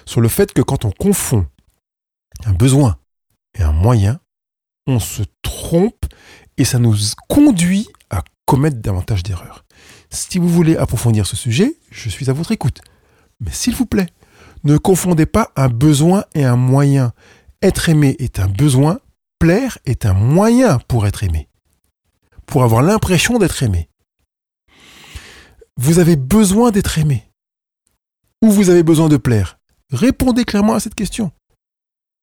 sur 0.05 0.21
le 0.21 0.27
fait 0.27 0.53
que 0.53 0.61
quand 0.61 0.85
on 0.85 0.91
confond 0.91 1.45
un 2.45 2.53
besoin 2.53 2.97
et 3.57 3.63
un 3.63 3.71
moyen, 3.71 4.19
on 4.87 4.99
se 4.99 5.23
trompe 5.41 6.05
et 6.57 6.65
ça 6.65 6.79
nous 6.79 6.95
conduit 7.29 7.87
à 8.09 8.23
commettre 8.45 8.77
davantage 8.77 9.23
d'erreurs. 9.23 9.63
Si 10.09 10.39
vous 10.39 10.49
voulez 10.49 10.75
approfondir 10.75 11.25
ce 11.25 11.35
sujet, 11.35 11.75
je 11.89 12.09
suis 12.09 12.29
à 12.29 12.33
votre 12.33 12.51
écoute. 12.51 12.81
Mais 13.39 13.51
s'il 13.51 13.75
vous 13.75 13.85
plaît, 13.85 14.07
ne 14.63 14.77
confondez 14.77 15.25
pas 15.25 15.51
un 15.55 15.69
besoin 15.69 16.25
et 16.33 16.43
un 16.45 16.55
moyen. 16.55 17.13
Être 17.61 17.89
aimé 17.89 18.15
est 18.19 18.39
un 18.39 18.47
besoin, 18.47 18.99
plaire 19.39 19.77
est 19.85 20.05
un 20.05 20.13
moyen 20.13 20.79
pour 20.87 21.05
être 21.07 21.23
aimé. 21.23 21.49
Pour 22.45 22.63
avoir 22.63 22.81
l'impression 22.81 23.39
d'être 23.39 23.63
aimé. 23.63 23.89
Vous 25.77 25.99
avez 25.99 26.15
besoin 26.15 26.71
d'être 26.71 26.97
aimé. 26.97 27.23
Ou 28.41 28.51
vous 28.51 28.69
avez 28.69 28.83
besoin 28.83 29.09
de 29.09 29.17
plaire. 29.17 29.59
Répondez 29.91 30.45
clairement 30.45 30.73
à 30.73 30.79
cette 30.79 30.95
question. 30.95 31.31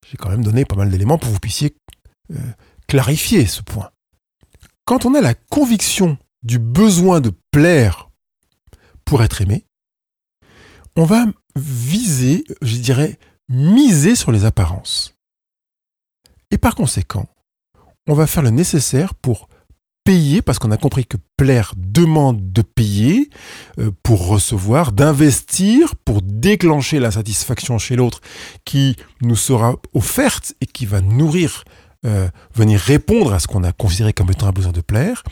J'ai 0.08 0.16
quand 0.16 0.30
même 0.30 0.44
donné 0.44 0.64
pas 0.64 0.76
mal 0.76 0.90
d'éléments 0.90 1.18
pour 1.18 1.28
que 1.28 1.34
vous 1.34 1.40
puissiez 1.40 1.76
euh, 2.32 2.52
clarifier 2.86 3.46
ce 3.46 3.62
point. 3.62 3.90
Quand 4.84 5.04
on 5.04 5.14
a 5.14 5.20
la 5.20 5.34
conviction 5.34 6.18
du 6.42 6.58
besoin 6.58 7.20
de 7.20 7.32
plaire 7.50 8.10
pour 9.04 9.22
être 9.22 9.40
aimé, 9.40 9.66
on 10.96 11.04
va 11.04 11.26
viser, 11.56 12.44
je 12.62 12.76
dirais, 12.76 13.18
miser 13.48 14.14
sur 14.14 14.32
les 14.32 14.44
apparences. 14.44 15.14
Et 16.50 16.58
par 16.58 16.74
conséquent, 16.74 17.26
on 18.06 18.14
va 18.14 18.26
faire 18.26 18.42
le 18.42 18.50
nécessaire 18.50 19.14
pour 19.14 19.48
payer, 20.04 20.42
parce 20.42 20.58
qu'on 20.58 20.70
a 20.70 20.76
compris 20.76 21.06
que 21.06 21.16
plaire 21.36 21.74
demande 21.76 22.52
de 22.52 22.62
payer 22.62 23.30
euh, 23.78 23.90
pour 24.02 24.26
recevoir, 24.26 24.92
d'investir 24.92 25.94
pour 25.96 26.22
déclencher 26.22 26.98
la 26.98 27.10
satisfaction 27.10 27.78
chez 27.78 27.96
l'autre 27.96 28.20
qui 28.64 28.96
nous 29.20 29.36
sera 29.36 29.76
offerte 29.92 30.54
et 30.60 30.66
qui 30.66 30.86
va 30.86 31.00
nourrir, 31.00 31.64
euh, 32.06 32.28
venir 32.54 32.80
répondre 32.80 33.32
à 33.32 33.38
ce 33.38 33.46
qu'on 33.46 33.62
a 33.62 33.72
considéré 33.72 34.12
comme 34.12 34.30
étant 34.30 34.48
un 34.48 34.52
besoin 34.52 34.72
de 34.72 34.80
plaire. 34.80 35.22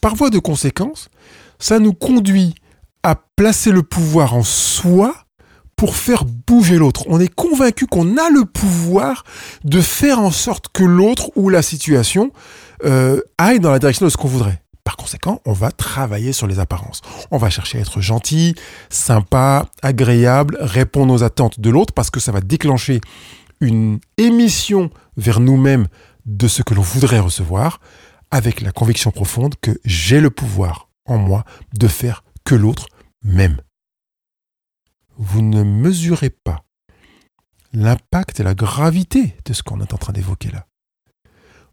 Par 0.00 0.14
voie 0.14 0.30
de 0.30 0.38
conséquence, 0.38 1.08
ça 1.58 1.78
nous 1.78 1.92
conduit 1.92 2.54
à 3.04 3.14
placer 3.36 3.70
le 3.70 3.82
pouvoir 3.82 4.34
en 4.34 4.42
soi 4.42 5.14
pour 5.76 5.94
faire 5.94 6.24
bouger 6.24 6.76
l'autre. 6.76 7.04
On 7.08 7.20
est 7.20 7.32
convaincu 7.32 7.86
qu'on 7.86 8.16
a 8.16 8.30
le 8.30 8.44
pouvoir 8.44 9.24
de 9.62 9.80
faire 9.80 10.18
en 10.18 10.30
sorte 10.30 10.68
que 10.72 10.82
l'autre 10.82 11.30
ou 11.36 11.50
la 11.50 11.62
situation 11.62 12.32
euh, 12.84 13.20
aille 13.38 13.60
dans 13.60 13.70
la 13.70 13.78
direction 13.78 14.06
de 14.06 14.10
ce 14.10 14.16
qu'on 14.16 14.28
voudrait. 14.28 14.62
Par 14.84 14.96
conséquent, 14.96 15.40
on 15.44 15.52
va 15.52 15.70
travailler 15.70 16.32
sur 16.32 16.46
les 16.46 16.58
apparences. 16.58 17.02
On 17.30 17.38
va 17.38 17.50
chercher 17.50 17.78
à 17.78 17.80
être 17.82 18.00
gentil, 18.00 18.54
sympa, 18.88 19.66
agréable, 19.82 20.56
répondre 20.60 21.12
aux 21.12 21.22
attentes 21.22 21.60
de 21.60 21.70
l'autre 21.70 21.92
parce 21.92 22.10
que 22.10 22.20
ça 22.20 22.32
va 22.32 22.40
déclencher 22.40 23.00
une 23.60 23.98
émission 24.16 24.90
vers 25.16 25.40
nous-mêmes 25.40 25.88
de 26.26 26.48
ce 26.48 26.62
que 26.62 26.74
l'on 26.74 26.82
voudrait 26.82 27.20
recevoir 27.20 27.80
avec 28.30 28.60
la 28.60 28.72
conviction 28.72 29.10
profonde 29.10 29.54
que 29.60 29.78
j'ai 29.84 30.20
le 30.20 30.30
pouvoir 30.30 30.88
en 31.06 31.18
moi 31.18 31.44
de 31.78 31.88
faire 31.88 32.24
que 32.44 32.54
l'autre 32.54 32.86
m'aime 33.24 33.60
vous 35.16 35.42
ne 35.42 35.62
mesurez 35.62 36.30
pas 36.30 36.64
l'impact 37.72 38.40
et 38.40 38.42
la 38.42 38.54
gravité 38.54 39.36
de 39.44 39.52
ce 39.52 39.62
qu'on 39.62 39.80
est 39.80 39.92
en 39.92 39.98
train 39.98 40.12
d'évoquer 40.12 40.50
là. 40.50 40.66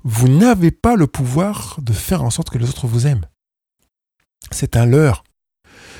Vous 0.03 0.27
n'avez 0.27 0.71
pas 0.71 0.95
le 0.95 1.05
pouvoir 1.05 1.77
de 1.81 1.93
faire 1.93 2.23
en 2.23 2.31
sorte 2.31 2.49
que 2.49 2.57
les 2.57 2.67
autres 2.67 2.87
vous 2.87 3.05
aiment. 3.05 3.25
C'est 4.49 4.75
un 4.75 4.85
leurre. 4.85 5.23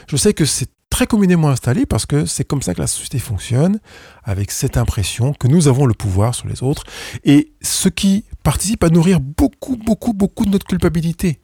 Je 0.08 0.18
sais 0.18 0.34
que 0.34 0.46
c'est 0.46 0.72
très 0.90 1.06
communément 1.06 1.50
installé 1.50 1.86
parce 1.86 2.08
que 2.08 2.26
c'est 2.26 2.44
comme 2.44 2.64
ça 2.64 2.74
que 2.74 2.82
la 2.82 2.88
société 2.88 3.20
fonctionne, 3.20 3.80
avec 4.24 4.50
cette 4.50 4.76
impression 4.76 5.34
que 5.34 5.48
nous 5.48 5.68
avons 5.68 5.86
le 5.86 5.94
pouvoir 5.94 6.34
sur 6.34 6.48
les 6.48 6.64
autres, 6.64 6.84
et 7.24 7.54
ce 7.62 7.90
qui 7.90 8.26
participe 8.44 8.84
à 8.84 8.90
nourrir 8.90 9.20
beaucoup, 9.20 9.78
beaucoup, 9.78 10.14
beaucoup 10.14 10.46
de 10.46 10.50
notre 10.50 10.66
culpabilité. 10.66 11.40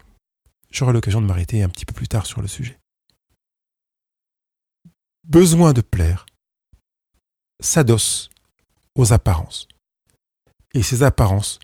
J'aurai 0.71 0.93
l'occasion 0.93 1.21
de 1.21 1.27
m'arrêter 1.27 1.61
un 1.61 1.69
petit 1.69 1.85
peu 1.85 1.93
plus 1.93 2.07
tard 2.07 2.25
sur 2.25 2.41
le 2.41 2.47
sujet 2.47 2.79
besoin 5.27 5.73
de 5.73 5.81
plaire 5.81 6.25
s'adosse 7.59 8.29
aux 8.95 9.13
apparences. 9.13 9.67
Et 10.73 10.83
ces 10.83 11.03
apparences 11.03 11.59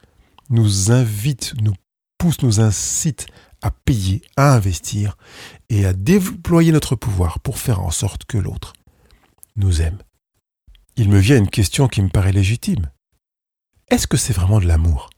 nous 0.49 0.91
invitent, 0.91 1.53
nous 1.61 1.73
poussent, 2.17 2.41
nous 2.41 2.59
incitent 2.59 3.27
à 3.61 3.71
payer, 3.71 4.21
à 4.35 4.53
investir 4.53 5.17
et 5.69 5.85
à 5.85 5.93
déployer 5.93 6.71
notre 6.71 6.95
pouvoir 6.95 7.39
pour 7.39 7.57
faire 7.57 7.79
en 7.79 7.91
sorte 7.91 8.25
que 8.25 8.37
l'autre 8.37 8.73
nous 9.55 9.81
aime. 9.81 9.99
Il 10.95 11.09
me 11.09 11.19
vient 11.19 11.37
une 11.37 11.49
question 11.49 11.87
qui 11.87 12.01
me 12.01 12.09
paraît 12.09 12.33
légitime. 12.33 12.91
Est-ce 13.89 14.07
que 14.07 14.17
c'est 14.17 14.33
vraiment 14.33 14.59
de 14.59 14.65
l'amour? 14.65 15.09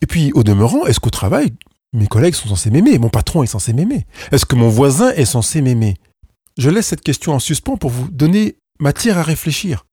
Et 0.00 0.06
puis, 0.06 0.32
au 0.34 0.42
demeurant, 0.42 0.84
est-ce 0.84 1.00
qu'au 1.00 1.10
travail, 1.10 1.54
mes 1.92 2.06
collègues 2.06 2.34
sont 2.34 2.48
censés 2.48 2.70
m'aimer? 2.70 2.98
Mon 2.98 3.08
patron 3.08 3.42
est 3.42 3.46
censé 3.46 3.72
m'aimer? 3.72 4.06
Est-ce 4.30 4.44
que 4.44 4.56
mon 4.56 4.68
voisin 4.68 5.10
est 5.12 5.24
censé 5.24 5.62
m'aimer? 5.62 5.96
Je 6.58 6.70
laisse 6.70 6.88
cette 6.88 7.02
question 7.02 7.32
en 7.32 7.38
suspens 7.38 7.76
pour 7.76 7.90
vous 7.90 8.10
donner 8.10 8.58
matière 8.78 9.18
à 9.18 9.22
réfléchir. 9.22 9.86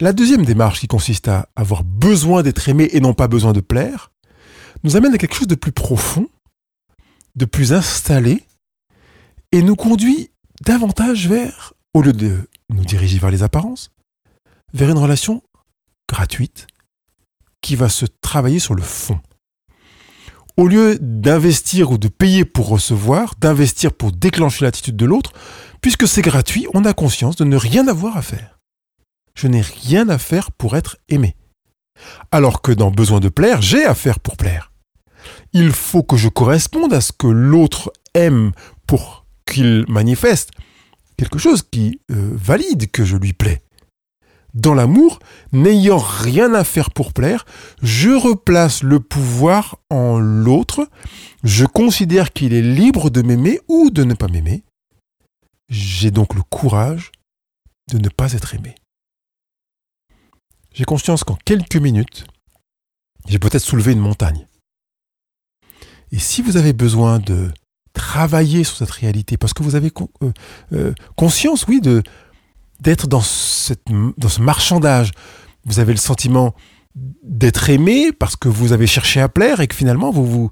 La 0.00 0.12
deuxième 0.12 0.44
démarche 0.44 0.80
qui 0.80 0.86
consiste 0.86 1.28
à 1.28 1.48
avoir 1.56 1.82
besoin 1.82 2.42
d'être 2.42 2.68
aimé 2.68 2.88
et 2.92 3.00
non 3.00 3.14
pas 3.14 3.26
besoin 3.26 3.52
de 3.52 3.60
plaire, 3.60 4.12
nous 4.84 4.96
amène 4.96 5.14
à 5.14 5.18
quelque 5.18 5.34
chose 5.34 5.48
de 5.48 5.56
plus 5.56 5.72
profond, 5.72 6.28
de 7.34 7.44
plus 7.44 7.72
installé, 7.72 8.44
et 9.50 9.62
nous 9.62 9.76
conduit 9.76 10.30
davantage 10.64 11.28
vers, 11.28 11.74
au 11.94 12.02
lieu 12.02 12.12
de 12.12 12.48
nous 12.70 12.84
diriger 12.84 13.18
vers 13.18 13.30
les 13.30 13.42
apparences, 13.42 13.90
vers 14.72 14.90
une 14.90 14.98
relation 14.98 15.42
gratuite 16.08 16.66
qui 17.60 17.74
va 17.74 17.88
se 17.88 18.06
travailler 18.20 18.60
sur 18.60 18.74
le 18.74 18.82
fond 18.82 19.20
au 20.58 20.66
lieu 20.66 20.98
d'investir 21.00 21.92
ou 21.92 21.98
de 21.98 22.08
payer 22.08 22.44
pour 22.44 22.68
recevoir, 22.68 23.36
d'investir 23.38 23.92
pour 23.92 24.10
déclencher 24.10 24.64
l'attitude 24.64 24.96
de 24.96 25.06
l'autre, 25.06 25.32
puisque 25.80 26.08
c'est 26.08 26.20
gratuit, 26.20 26.66
on 26.74 26.84
a 26.84 26.92
conscience 26.92 27.36
de 27.36 27.44
ne 27.44 27.56
rien 27.56 27.86
avoir 27.86 28.16
à 28.16 28.22
faire. 28.22 28.58
Je 29.36 29.46
n'ai 29.46 29.60
rien 29.60 30.08
à 30.08 30.18
faire 30.18 30.50
pour 30.50 30.76
être 30.76 30.96
aimé. 31.08 31.36
Alors 32.32 32.60
que 32.60 32.72
dans 32.72 32.90
besoin 32.90 33.20
de 33.20 33.28
plaire, 33.28 33.62
j'ai 33.62 33.84
à 33.84 33.94
faire 33.94 34.18
pour 34.18 34.36
plaire. 34.36 34.72
Il 35.52 35.70
faut 35.70 36.02
que 36.02 36.16
je 36.16 36.28
corresponde 36.28 36.92
à 36.92 37.00
ce 37.00 37.12
que 37.12 37.28
l'autre 37.28 37.92
aime 38.14 38.50
pour 38.88 39.26
qu'il 39.46 39.84
manifeste 39.88 40.50
quelque 41.16 41.38
chose 41.38 41.62
qui 41.62 42.00
euh, 42.10 42.32
valide 42.34 42.90
que 42.90 43.04
je 43.04 43.16
lui 43.16 43.32
plais 43.32 43.62
dans 44.58 44.74
l'amour, 44.74 45.20
n'ayant 45.52 45.98
rien 45.98 46.52
à 46.52 46.64
faire 46.64 46.90
pour 46.90 47.12
plaire, 47.12 47.44
je 47.82 48.10
replace 48.10 48.82
le 48.82 49.00
pouvoir 49.00 49.78
en 49.88 50.18
l'autre, 50.18 50.88
je 51.44 51.64
considère 51.64 52.32
qu'il 52.32 52.52
est 52.52 52.62
libre 52.62 53.10
de 53.10 53.22
m'aimer 53.22 53.60
ou 53.68 53.90
de 53.90 54.04
ne 54.04 54.14
pas 54.14 54.28
m'aimer. 54.28 54.64
J'ai 55.68 56.10
donc 56.10 56.34
le 56.34 56.42
courage 56.42 57.12
de 57.92 57.98
ne 57.98 58.08
pas 58.08 58.32
être 58.32 58.54
aimé. 58.54 58.74
J'ai 60.72 60.84
conscience 60.84 61.24
qu'en 61.24 61.36
quelques 61.44 61.76
minutes, 61.76 62.26
j'ai 63.28 63.38
peut-être 63.38 63.62
soulevé 63.64 63.92
une 63.92 64.00
montagne. 64.00 64.46
Et 66.10 66.18
si 66.18 66.42
vous 66.42 66.56
avez 66.56 66.72
besoin 66.72 67.18
de 67.18 67.50
travailler 67.92 68.64
sur 68.64 68.76
cette 68.76 68.90
réalité, 68.90 69.36
parce 69.36 69.52
que 69.52 69.62
vous 69.62 69.74
avez 69.74 69.92
euh, 70.22 70.32
euh, 70.72 70.94
conscience, 71.16 71.66
oui, 71.66 71.80
de, 71.80 72.02
d'être 72.80 73.06
dans, 73.06 73.20
ce 73.20 73.74
marchandage. 74.40 75.12
Vous 75.64 75.80
avez 75.80 75.92
le 75.92 75.98
sentiment 75.98 76.54
d'être 76.94 77.70
aimé 77.70 78.12
parce 78.12 78.36
que 78.36 78.48
vous 78.48 78.72
avez 78.72 78.86
cherché 78.86 79.20
à 79.20 79.28
plaire 79.28 79.60
et 79.60 79.66
que 79.68 79.74
finalement 79.74 80.10
vous 80.10 80.26
vous 80.26 80.50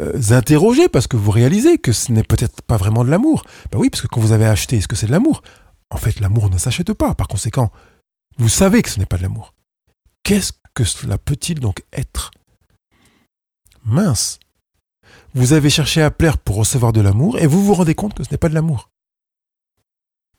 euh, 0.00 0.20
interrogez 0.30 0.88
parce 0.88 1.06
que 1.06 1.16
vous 1.16 1.30
réalisez 1.30 1.78
que 1.78 1.92
ce 1.92 2.12
n'est 2.12 2.22
peut-être 2.22 2.62
pas 2.62 2.76
vraiment 2.76 3.04
de 3.04 3.10
l'amour. 3.10 3.44
Ben 3.70 3.78
oui, 3.78 3.90
parce 3.90 4.02
que 4.02 4.06
quand 4.06 4.20
vous 4.20 4.32
avez 4.32 4.46
acheté, 4.46 4.76
est-ce 4.76 4.88
que 4.88 4.96
c'est 4.96 5.06
de 5.06 5.12
l'amour? 5.12 5.42
En 5.90 5.98
fait, 5.98 6.20
l'amour 6.20 6.50
ne 6.50 6.58
s'achète 6.58 6.92
pas. 6.94 7.14
Par 7.14 7.28
conséquent, 7.28 7.70
vous 8.38 8.48
savez 8.48 8.82
que 8.82 8.90
ce 8.90 8.98
n'est 8.98 9.06
pas 9.06 9.18
de 9.18 9.22
l'amour. 9.22 9.54
Qu'est-ce 10.22 10.52
que 10.74 10.84
cela 10.84 11.18
peut-il 11.18 11.60
donc 11.60 11.82
être? 11.92 12.30
Mince. 13.84 14.38
Vous 15.34 15.52
avez 15.52 15.70
cherché 15.70 16.02
à 16.02 16.10
plaire 16.10 16.38
pour 16.38 16.56
recevoir 16.56 16.92
de 16.92 17.00
l'amour 17.00 17.38
et 17.38 17.46
vous 17.46 17.64
vous 17.64 17.74
rendez 17.74 17.94
compte 17.94 18.14
que 18.14 18.24
ce 18.24 18.30
n'est 18.30 18.38
pas 18.38 18.48
de 18.48 18.54
l'amour. 18.54 18.91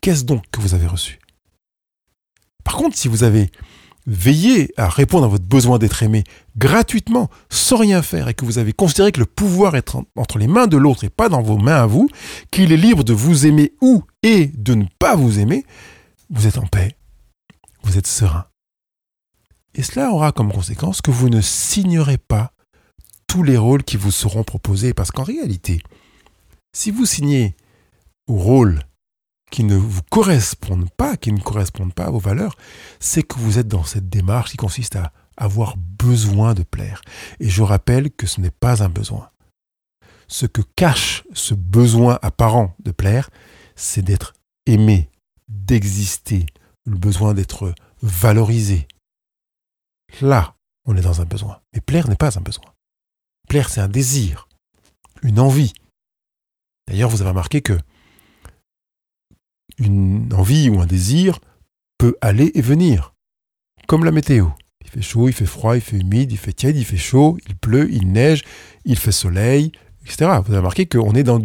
Qu'est-ce 0.04 0.26
donc 0.26 0.44
que 0.52 0.60
vous 0.60 0.74
avez 0.74 0.86
reçu 0.86 1.18
Par 2.66 2.76
contre, 2.76 2.98
si 2.98 3.08
vous 3.08 3.24
avez 3.24 3.50
veillé 4.06 4.74
à 4.76 4.90
répondre 4.90 5.24
à 5.24 5.30
votre 5.30 5.46
besoin 5.46 5.80
d'être 5.80 6.04
aimé 6.04 6.26
gratuitement, 6.58 7.30
sans 7.50 7.78
rien 7.78 8.02
faire, 8.02 8.28
et 8.28 8.34
que 8.34 8.44
vous 8.44 8.58
avez 8.58 8.74
considéré 8.74 9.14
que 9.14 9.22
le 9.22 9.26
pouvoir 9.26 9.78
est 9.78 9.96
entre 10.18 10.40
les 10.40 10.48
mains 10.48 10.68
de 10.68 10.76
l'autre 10.76 11.06
et 11.06 11.10
pas 11.10 11.30
dans 11.30 11.42
vos 11.42 11.58
mains 11.58 11.82
à 11.82 11.86
vous, 11.86 12.10
qu'il 12.52 12.74
est 12.74 12.78
libre 12.78 13.06
de 13.06 13.14
vous 13.14 13.46
aimer 13.46 13.72
ou 13.80 14.04
et 14.24 14.48
de 14.48 14.74
ne 14.74 14.88
pas 15.00 15.16
vous 15.16 15.40
aimer, 15.40 15.64
vous 16.30 16.48
êtes 16.48 16.58
en 16.58 16.68
paix, 16.68 16.98
vous 17.84 17.98
êtes 17.98 18.08
serein. 18.08 18.48
Et 19.74 19.84
cela 19.84 20.12
aura 20.12 20.34
comme 20.34 20.52
conséquence 20.52 21.02
que 21.02 21.12
vous 21.12 21.30
ne 21.30 21.40
signerez 21.40 22.18
pas 22.18 22.52
tous 23.26 23.42
les 23.42 23.56
rôles 23.56 23.84
qui 23.84 23.96
vous 23.96 24.12
seront 24.12 24.44
proposés. 24.44 24.94
Parce 24.94 25.12
qu'en 25.12 25.24
réalité, 25.24 25.82
si 26.76 26.92
vous 26.92 27.06
signez 27.06 27.56
au 28.28 28.36
rôle 28.36 28.82
qui 29.54 29.64
ne 29.64 29.76
vous 29.76 30.02
correspondent 30.10 30.90
pas, 30.98 31.16
qui 31.16 31.32
ne 31.32 31.40
correspondent 31.40 31.94
pas 31.94 32.06
à 32.06 32.10
vos 32.10 32.18
valeurs, 32.18 32.56
c'est 33.00 33.22
que 33.22 33.38
vous 33.38 33.60
êtes 33.60 33.68
dans 33.68 33.84
cette 33.84 34.10
démarche 34.10 34.50
qui 34.50 34.58
consiste 34.58 34.96
à 34.96 35.14
avoir 35.38 35.78
besoin 35.78 36.56
de 36.56 36.64
plaire. 36.64 37.04
Et 37.40 37.50
je 37.50 37.62
rappelle 37.62 38.10
que 38.10 38.26
ce 38.26 38.42
n'est 38.42 38.50
pas 38.50 38.82
un 38.82 38.90
besoin. 38.90 39.30
Ce 40.28 40.48
que 40.48 40.64
cache 40.76 41.24
ce 41.34 41.54
besoin 41.54 42.18
apparent 42.24 42.76
de 42.80 42.90
plaire, 42.90 43.30
c'est 43.76 44.02
d'être 44.02 44.34
aimé, 44.66 45.12
d'exister, 45.48 46.48
le 46.88 46.98
besoin 46.98 47.36
d'être 47.36 47.76
valorisé. 48.02 48.88
Là, 50.20 50.56
on 50.86 50.98
est 50.98 51.02
dans 51.02 51.22
un 51.22 51.26
besoin. 51.26 51.62
Mais 51.76 51.80
plaire 51.80 52.10
n'est 52.10 52.16
pas 52.16 52.40
un 52.40 52.42
besoin. 52.42 52.74
Plaire, 53.48 53.70
c'est 53.70 53.82
un 53.82 53.88
désir, 53.88 54.48
une 55.22 55.40
envie. 55.40 55.74
D'ailleurs, 56.88 57.12
vous 57.12 57.22
avez 57.22 57.30
remarqué 57.30 57.62
que 57.62 57.78
une 59.78 60.30
envie 60.34 60.70
ou 60.70 60.80
un 60.82 60.86
désir 60.86 61.40
peut 61.98 62.16
aller 62.22 62.52
et 62.56 62.62
venir, 62.62 63.14
comme 63.88 64.04
la 64.04 64.12
météo. 64.12 64.48
Il 64.84 64.90
fait 64.90 65.02
chaud, 65.02 65.30
il 65.30 65.34
fait 65.34 65.46
froid, 65.46 65.76
il 65.76 65.82
fait 65.82 65.98
humide, 65.98 66.32
il 66.32 66.38
fait 66.38 66.54
tiède, 66.54 66.78
il 66.78 66.86
fait 66.86 66.98
chaud, 66.98 67.38
il 67.48 67.56
pleut, 67.56 67.90
il 67.92 68.12
neige, 68.12 68.44
il 68.86 68.98
fait 68.98 69.12
soleil, 69.12 69.72
etc. 70.06 70.18
Vous 70.44 70.52
avez 70.52 70.58
remarqué 70.58 70.86
qu'on 70.86 71.14
est 71.14 71.24
dans 71.24 71.40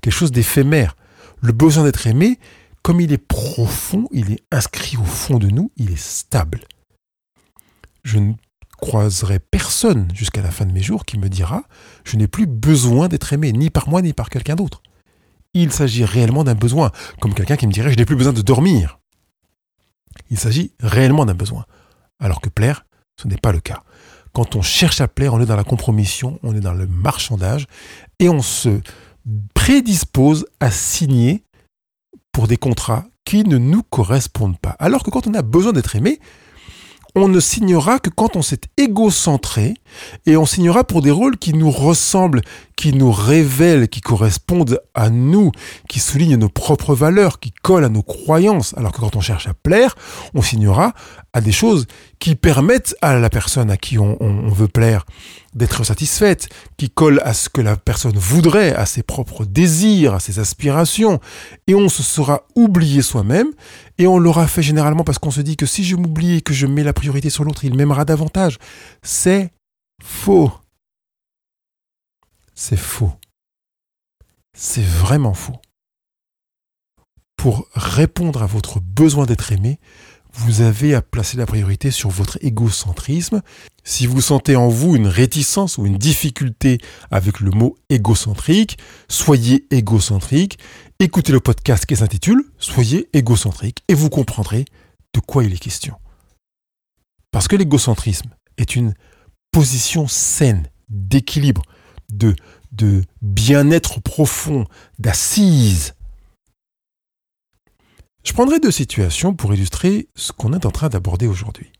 quelque 0.00 0.10
chose 0.10 0.32
d'éphémère. 0.32 0.96
Le 1.40 1.52
besoin 1.52 1.84
d'être 1.84 2.06
aimé, 2.06 2.38
comme 2.82 3.00
il 3.00 3.12
est 3.12 3.18
profond, 3.18 4.08
il 4.12 4.32
est 4.32 4.42
inscrit 4.50 4.96
au 4.96 5.04
fond 5.04 5.38
de 5.38 5.48
nous, 5.48 5.72
il 5.76 5.90
est 5.90 5.98
stable. 5.98 6.60
Je 8.04 8.18
ne 8.18 8.32
croiserai 8.76 9.38
personne 9.38 10.08
jusqu'à 10.12 10.42
la 10.42 10.50
fin 10.50 10.66
de 10.66 10.72
mes 10.72 10.82
jours 10.82 11.04
qui 11.04 11.16
me 11.16 11.28
dira 11.28 11.62
je 12.04 12.16
n'ai 12.16 12.26
plus 12.26 12.46
besoin 12.46 13.08
d'être 13.08 13.32
aimé, 13.32 13.52
ni 13.52 13.70
par 13.70 13.88
moi 13.88 14.02
ni 14.02 14.12
par 14.12 14.28
quelqu'un 14.28 14.56
d'autre. 14.56 14.82
Il 15.54 15.72
s'agit 15.72 16.04
réellement 16.04 16.44
d'un 16.44 16.54
besoin, 16.54 16.90
comme 17.20 17.34
quelqu'un 17.34 17.56
qui 17.56 17.66
me 17.66 17.72
dirait 17.72 17.92
je 17.92 17.98
n'ai 17.98 18.04
plus 18.04 18.16
besoin 18.16 18.32
de 18.32 18.42
dormir. 18.42 19.00
Il 20.30 20.38
s'agit 20.38 20.72
réellement 20.80 21.26
d'un 21.26 21.34
besoin. 21.34 21.66
Alors 22.18 22.40
que 22.40 22.48
plaire, 22.48 22.86
ce 23.20 23.28
n'est 23.28 23.36
pas 23.36 23.52
le 23.52 23.60
cas. 23.60 23.82
Quand 24.32 24.56
on 24.56 24.62
cherche 24.62 25.00
à 25.00 25.08
plaire, 25.08 25.34
on 25.34 25.40
est 25.40 25.46
dans 25.46 25.56
la 25.56 25.64
compromission, 25.64 26.38
on 26.42 26.54
est 26.54 26.60
dans 26.60 26.72
le 26.72 26.86
marchandage, 26.86 27.66
et 28.18 28.28
on 28.28 28.40
se 28.40 28.80
prédispose 29.54 30.46
à 30.60 30.70
signer 30.70 31.44
pour 32.32 32.48
des 32.48 32.56
contrats 32.56 33.04
qui 33.24 33.44
ne 33.44 33.58
nous 33.58 33.82
correspondent 33.82 34.58
pas. 34.58 34.74
Alors 34.78 35.02
que 35.02 35.10
quand 35.10 35.26
on 35.26 35.34
a 35.34 35.42
besoin 35.42 35.72
d'être 35.72 35.96
aimé, 35.96 36.18
on 37.14 37.28
ne 37.28 37.40
signera 37.40 37.98
que 37.98 38.10
quand 38.10 38.36
on 38.36 38.42
s'est 38.42 38.62
égocentré 38.78 39.74
et 40.24 40.36
on 40.36 40.46
signera 40.46 40.84
pour 40.84 41.02
des 41.02 41.10
rôles 41.10 41.36
qui 41.36 41.52
nous 41.52 41.70
ressemblent, 41.70 42.40
qui 42.76 42.92
nous 42.94 43.12
révèlent, 43.12 43.88
qui 43.88 44.00
correspondent 44.00 44.80
à 44.94 45.10
nous, 45.10 45.52
qui 45.88 46.00
soulignent 46.00 46.36
nos 46.36 46.48
propres 46.48 46.94
valeurs, 46.94 47.38
qui 47.38 47.52
collent 47.52 47.84
à 47.84 47.90
nos 47.90 48.02
croyances. 48.02 48.74
Alors 48.76 48.92
que 48.92 49.00
quand 49.00 49.14
on 49.14 49.20
cherche 49.20 49.46
à 49.46 49.54
plaire, 49.54 49.94
on 50.34 50.42
signera 50.42 50.94
à 51.32 51.40
des 51.40 51.52
choses 51.52 51.86
qui 52.18 52.34
permettent 52.34 52.96
à 53.02 53.18
la 53.18 53.30
personne 53.30 53.70
à 53.70 53.76
qui 53.76 53.98
on, 53.98 54.16
veut 54.48 54.68
plaire 54.68 55.04
d'être 55.54 55.84
satisfaite, 55.84 56.48
qui 56.76 56.88
collent 56.88 57.20
à 57.24 57.34
ce 57.34 57.48
que 57.48 57.60
la 57.60 57.76
personne 57.76 58.16
voudrait, 58.16 58.74
à 58.74 58.86
ses 58.86 59.02
propres 59.02 59.44
désirs, 59.44 60.14
à 60.14 60.20
ses 60.20 60.38
aspirations. 60.38 61.20
Et 61.66 61.74
on 61.74 61.88
se 61.88 62.02
sera 62.02 62.46
oublié 62.54 63.02
soi-même, 63.02 63.48
et 64.02 64.06
on 64.08 64.18
l'aura 64.18 64.48
fait 64.48 64.64
généralement 64.64 65.04
parce 65.04 65.18
qu'on 65.18 65.30
se 65.30 65.40
dit 65.40 65.56
que 65.56 65.64
si 65.64 65.84
je 65.84 65.94
m'oublie 65.94 66.38
et 66.38 66.40
que 66.40 66.52
je 66.52 66.66
mets 66.66 66.82
la 66.82 66.92
priorité 66.92 67.30
sur 67.30 67.44
l'autre, 67.44 67.64
il 67.64 67.76
m'aimera 67.76 68.04
davantage. 68.04 68.58
C'est 69.00 69.52
faux. 70.02 70.52
C'est 72.52 72.76
faux. 72.76 73.12
C'est 74.56 74.82
vraiment 74.82 75.34
faux. 75.34 75.56
Pour 77.36 77.68
répondre 77.74 78.42
à 78.42 78.46
votre 78.46 78.80
besoin 78.80 79.24
d'être 79.24 79.52
aimé, 79.52 79.78
vous 80.34 80.62
avez 80.62 80.94
à 80.94 81.02
placer 81.02 81.36
la 81.36 81.46
priorité 81.46 81.92
sur 81.92 82.10
votre 82.10 82.38
égocentrisme. 82.40 83.40
Si 83.84 84.08
vous 84.08 84.20
sentez 84.20 84.56
en 84.56 84.68
vous 84.68 84.96
une 84.96 85.06
réticence 85.06 85.78
ou 85.78 85.86
une 85.86 85.98
difficulté 85.98 86.78
avec 87.12 87.38
le 87.38 87.50
mot 87.50 87.76
égocentrique, 87.88 88.78
soyez 89.08 89.66
égocentrique. 89.70 90.58
Écoutez 91.02 91.32
le 91.32 91.40
podcast 91.40 91.84
qui 91.84 91.96
s'intitule 91.96 92.44
Soyez 92.58 93.08
égocentrique 93.12 93.82
et 93.88 93.94
vous 93.94 94.08
comprendrez 94.08 94.66
de 95.12 95.18
quoi 95.18 95.42
il 95.42 95.52
est 95.52 95.58
question. 95.58 95.96
Parce 97.32 97.48
que 97.48 97.56
l'égocentrisme 97.56 98.30
est 98.56 98.76
une 98.76 98.94
position 99.50 100.06
saine, 100.06 100.68
d'équilibre, 100.88 101.62
de, 102.08 102.36
bien-être 103.20 104.00
profond, 104.00 104.64
d'assise 105.00 105.94
je 108.22 108.32
prendrai 108.32 108.60
deux 108.60 108.70
situations 108.70 109.34
pour 109.34 109.52
illustrer 109.52 110.08
ce 110.14 110.30
qu'on 110.30 110.52
est 110.52 110.66
en 110.66 110.70
train 110.70 110.88
d'aborder 110.88 111.26
aujourd'hui. 111.26 111.72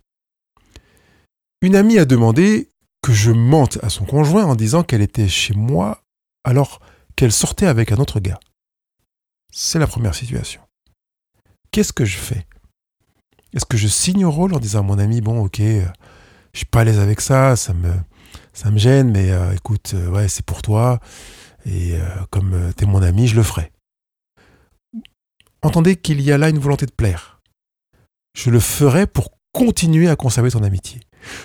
Une 1.61 1.76
amie 1.76 2.00
a 2.00 2.04
demandé 2.04 2.70
que 3.02 3.12
je 3.12 3.30
mente 3.30 3.78
à 3.82 3.88
son 3.88 4.04
conjoint 4.04 4.46
en 4.46 4.56
disant 4.56 4.82
qu'elle 4.82 5.00
était 5.00 5.28
chez 5.28 5.54
moi 5.54 6.02
alors 6.42 6.80
qu'elle 7.14 7.30
sortait 7.30 7.66
avec 7.66 7.92
un 7.92 7.98
autre 7.98 8.18
gars. 8.18 8.40
C'est 9.53 9.79
la 9.79 9.87
première 9.87 10.15
situation. 10.15 10.61
Qu'est-ce 11.71 11.93
que 11.93 12.05
je 12.05 12.17
fais? 12.17 12.47
Est-ce 13.55 13.67
que 13.67 13.77
je 13.77 13.87
signe 13.87 14.25
au 14.25 14.31
rôle 14.31 14.55
en 14.55 14.59
disant 14.59 14.81
à 14.81 14.83
mon 14.83 14.99
ami, 14.99 15.21
bon 15.21 15.45
ok, 15.45 15.61
euh, 15.61 15.87
je 16.53 16.59
suis 16.59 16.67
pas 16.67 16.81
à 16.81 16.85
l'aise 16.85 16.99
avec 16.99 17.21
ça, 17.21 17.55
ça 17.55 17.73
me, 17.75 17.93
gêne, 18.77 19.12
mais 19.12 19.31
euh, 19.31 19.55
écoute, 19.55 19.93
euh, 19.95 20.09
ouais, 20.09 20.29
c'est 20.29 20.45
pour 20.45 20.62
toi, 20.62 20.99
et 21.67 21.95
comme 22.31 22.73
tu 22.77 22.83
es 22.83 22.87
mon 22.88 23.03
ami, 23.03 23.29
je 23.29 23.37
le 23.37 23.45
ferai 23.45 23.71
entendez 25.62 25.97
qu'il 25.97 26.21
y 26.21 26.33
a 26.33 26.38
là 26.38 26.49
une 26.49 26.59
volonté 26.59 26.87
de 26.87 26.93
plaire. 26.93 27.41
Je 28.37 28.51
le 28.51 28.61
ferai 28.61 29.07
pour 29.07 29.31
continuer 29.53 30.09
à 30.09 30.17
conserver 30.17 30.51
ton 30.51 30.62
amitié. 30.62 31.01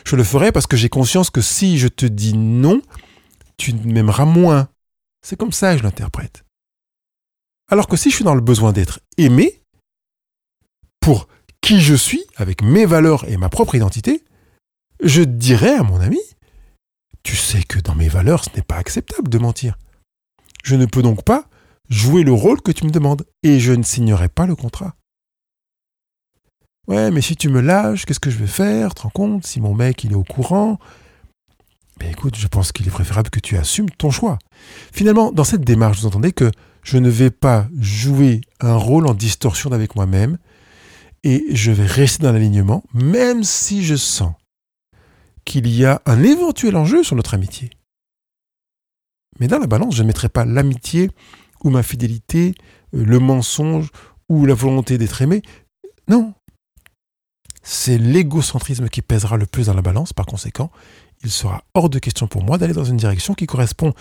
Je 0.05 0.15
le 0.15 0.23
ferai 0.23 0.51
parce 0.51 0.67
que 0.67 0.77
j'ai 0.77 0.89
conscience 0.89 1.29
que 1.29 1.41
si 1.41 1.77
je 1.77 1.87
te 1.87 2.05
dis 2.05 2.35
non, 2.35 2.81
tu 3.57 3.73
m'aimeras 3.73 4.25
moins. 4.25 4.69
C'est 5.25 5.37
comme 5.37 5.51
ça 5.51 5.73
que 5.73 5.79
je 5.79 5.83
l'interprète. 5.83 6.43
Alors 7.69 7.87
que 7.87 7.97
si 7.97 8.09
je 8.09 8.15
suis 8.15 8.23
dans 8.23 8.35
le 8.35 8.41
besoin 8.41 8.71
d'être 8.71 8.99
aimé, 9.17 9.61
pour 11.01 11.27
qui 11.61 11.81
je 11.81 11.95
suis, 11.95 12.23
avec 12.35 12.61
mes 12.61 12.85
valeurs 12.85 13.27
et 13.27 13.37
ma 13.37 13.49
propre 13.49 13.75
identité, 13.75 14.23
je 15.01 15.21
dirais 15.21 15.75
à 15.75 15.83
mon 15.83 15.99
ami, 15.99 16.19
tu 17.23 17.35
sais 17.35 17.63
que 17.63 17.79
dans 17.79 17.95
mes 17.95 18.07
valeurs, 18.07 18.43
ce 18.43 18.49
n'est 18.55 18.61
pas 18.61 18.77
acceptable 18.77 19.29
de 19.29 19.37
mentir. 19.37 19.77
Je 20.63 20.75
ne 20.75 20.85
peux 20.85 21.01
donc 21.01 21.23
pas 21.23 21.49
jouer 21.89 22.23
le 22.23 22.33
rôle 22.33 22.61
que 22.61 22.71
tu 22.71 22.85
me 22.85 22.91
demandes 22.91 23.25
et 23.43 23.59
je 23.59 23.73
ne 23.73 23.83
signerai 23.83 24.29
pas 24.29 24.45
le 24.45 24.55
contrat. 24.55 24.95
Ouais, 26.87 27.11
mais 27.11 27.21
si 27.21 27.35
tu 27.35 27.49
me 27.49 27.59
lâches, 27.59 28.05
qu'est-ce 28.05 28.19
que 28.21 28.29
je 28.29 28.37
vais 28.37 28.47
faire? 28.47 28.95
Te 28.95 29.01
rends 29.01 29.09
compte? 29.09 29.45
Si 29.45 29.59
mon 29.59 29.73
mec 29.73 30.05
il 30.05 30.13
est 30.13 30.15
au 30.15 30.23
courant? 30.23 30.79
Mais 31.99 32.11
écoute, 32.11 32.37
je 32.37 32.47
pense 32.47 32.71
qu'il 32.71 32.87
est 32.87 32.91
préférable 32.91 33.29
que 33.29 33.41
tu 33.41 33.57
assumes 33.57 33.89
ton 33.89 34.09
choix. 34.09 34.39
Finalement, 34.93 35.33
dans 35.33 35.43
cette 35.43 35.65
démarche, 35.65 35.99
vous 35.99 36.05
entendez 36.05 36.31
que 36.31 36.51
je 36.87 36.97
ne 36.97 37.09
vais 37.09 37.31
pas 37.31 37.67
jouer 37.77 38.39
un 38.61 38.77
rôle 38.77 39.07
en 39.07 39.13
distorsion 39.13 39.73
avec 39.73 39.97
moi-même 39.97 40.37
et 41.23 41.43
je 41.51 41.73
vais 41.73 41.85
rester 41.85 42.23
dans 42.23 42.31
l'alignement, 42.31 42.81
même 42.93 43.43
si 43.43 43.83
je 43.83 43.95
sens 43.95 44.31
qu'il 45.43 45.67
y 45.67 45.83
a 45.83 46.01
un 46.05 46.23
éventuel 46.23 46.77
enjeu 46.77 47.03
sur 47.03 47.17
notre 47.17 47.33
amitié. 47.33 47.71
Mais 49.37 49.47
dans 49.47 49.59
la 49.59 49.67
balance, 49.67 49.95
je 49.95 50.01
ne 50.01 50.07
mettrai 50.07 50.29
pas 50.29 50.45
l'amitié 50.45 51.11
ou 51.61 51.71
ma 51.71 51.83
fidélité, 51.83 52.55
euh, 52.95 53.03
le 53.03 53.19
mensonge 53.19 53.89
ou 54.29 54.45
la 54.45 54.53
volonté 54.53 54.97
d'être 54.97 55.21
aimé. 55.21 55.41
Non. 56.07 56.33
C'est 57.63 57.97
l'égocentrisme 57.97 58.87
qui 58.87 59.01
pèsera 59.01 59.35
le 59.35 59.45
plus 59.45 59.65
dans 59.65 59.73
la 59.73 59.81
balance. 59.81 60.13
Par 60.13 60.25
conséquent, 60.25 60.71
il 61.21 61.31
sera 61.31 61.65
hors 61.73 61.89
de 61.89 61.99
question 61.99 62.27
pour 62.27 62.45
moi 62.45 62.57
d'aller 62.57 62.73
dans 62.73 62.85
une 62.85 62.95
direction 62.95 63.33
qui 63.33 63.45
correspond 63.45 63.93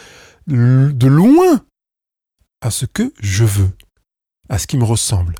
de 0.46 1.06
loin 1.08 1.64
à 2.60 2.70
ce 2.70 2.86
que 2.86 3.12
je 3.20 3.44
veux, 3.44 3.70
à 4.48 4.58
ce 4.58 4.66
qui 4.66 4.76
me 4.76 4.84
ressemble, 4.84 5.34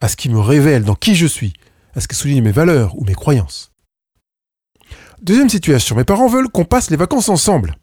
à 0.00 0.08
ce 0.08 0.16
qui 0.16 0.28
me 0.28 0.40
révèle 0.40 0.84
dans 0.84 0.94
qui 0.94 1.14
je 1.14 1.26
suis, 1.26 1.52
à 1.94 2.00
ce 2.00 2.08
qui 2.08 2.16
souligne 2.16 2.42
mes 2.42 2.52
valeurs 2.52 2.96
ou 2.98 3.04
mes 3.04 3.14
croyances. 3.14 3.72
Deuxième 5.22 5.50
situation, 5.50 5.96
mes 5.96 6.04
parents 6.04 6.28
veulent 6.28 6.48
qu'on 6.48 6.64
passe 6.64 6.90
les 6.90 6.96
vacances 6.96 7.28
ensemble. 7.28 7.74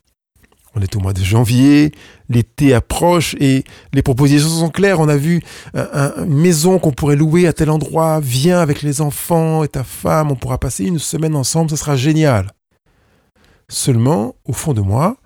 On 0.76 0.82
est 0.82 0.96
au 0.96 1.00
mois 1.00 1.14
de 1.14 1.24
janvier, 1.24 1.92
l'été 2.30 2.74
approche 2.74 3.36
et 3.40 3.64
les 3.94 4.04
propositions 4.04 4.50
sont 4.50 4.70
claires. 4.70 5.00
On 5.00 5.08
a 5.08 5.18
vu 5.18 5.42
une 5.74 6.36
maison 6.36 6.78
qu'on 6.78 6.92
pourrait 6.92 7.16
louer 7.16 7.48
à 7.48 7.54
tel 7.54 7.72
endroit. 7.72 8.20
Viens 8.20 8.60
avec 8.60 8.84
les 8.84 9.02
enfants 9.02 9.64
et 9.64 9.70
ta 9.70 9.84
femme, 9.84 10.32
on 10.32 10.36
pourra 10.36 10.60
passer 10.60 10.86
une 10.86 11.00
semaine 11.00 11.36
ensemble, 11.36 11.72
ce 11.72 11.76
sera 11.76 11.96
génial. 11.96 12.52
Seulement, 13.70 14.36
au 14.46 14.54
fond 14.54 14.74
de 14.74 14.82
moi, 14.82 15.18